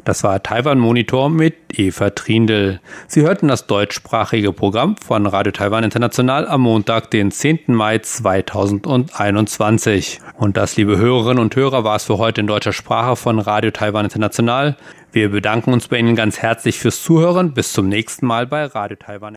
Das 0.06 0.24
war 0.24 0.42
Taiwan 0.44 0.80
Monitor 0.80 1.30
mit 1.30 1.80
Eva 1.80 2.10
Trindl. 2.10 2.82
Sie 3.08 3.22
hörten 3.22 3.48
das 3.48 3.68
deutschsprachige 3.68 4.52
Programm 4.52 4.98
von 4.98 5.26
Radio 5.26 5.54
Taiwan 5.54 5.86
International 5.86 6.46
am 6.46 6.60
Montag, 6.62 7.10
den 7.12 7.32
10. 7.32 7.60
Mai 7.68 8.00
2021. 8.00 10.20
Und 10.38 10.58
das, 10.58 10.76
liebe 10.76 10.98
Hörerinnen 10.98 11.42
und 11.42 11.56
Hörer, 11.56 11.86
war 11.86 11.96
es 11.96 12.04
für 12.04 12.18
heute 12.18 12.42
in 12.42 12.48
deutscher 12.48 12.74
Sprache 12.74 13.16
von 13.16 13.40
Radio 13.40 13.72
Taiwan 13.72 14.04
International. 14.04 14.76
Wir 15.14 15.30
bedanken 15.30 15.72
uns 15.72 15.88
bei 15.88 16.00
Ihnen 16.00 16.18
ganz 16.18 16.40
herzlich 16.40 16.80
fürs 16.80 17.02
Zuhören. 17.02 17.54
Bis 17.54 17.72
zum 17.72 17.88
nächsten 17.88 18.26
Mal 18.26 18.46
bei 18.46 18.66
Radio 18.66 18.98
Taiwan. 18.98 19.36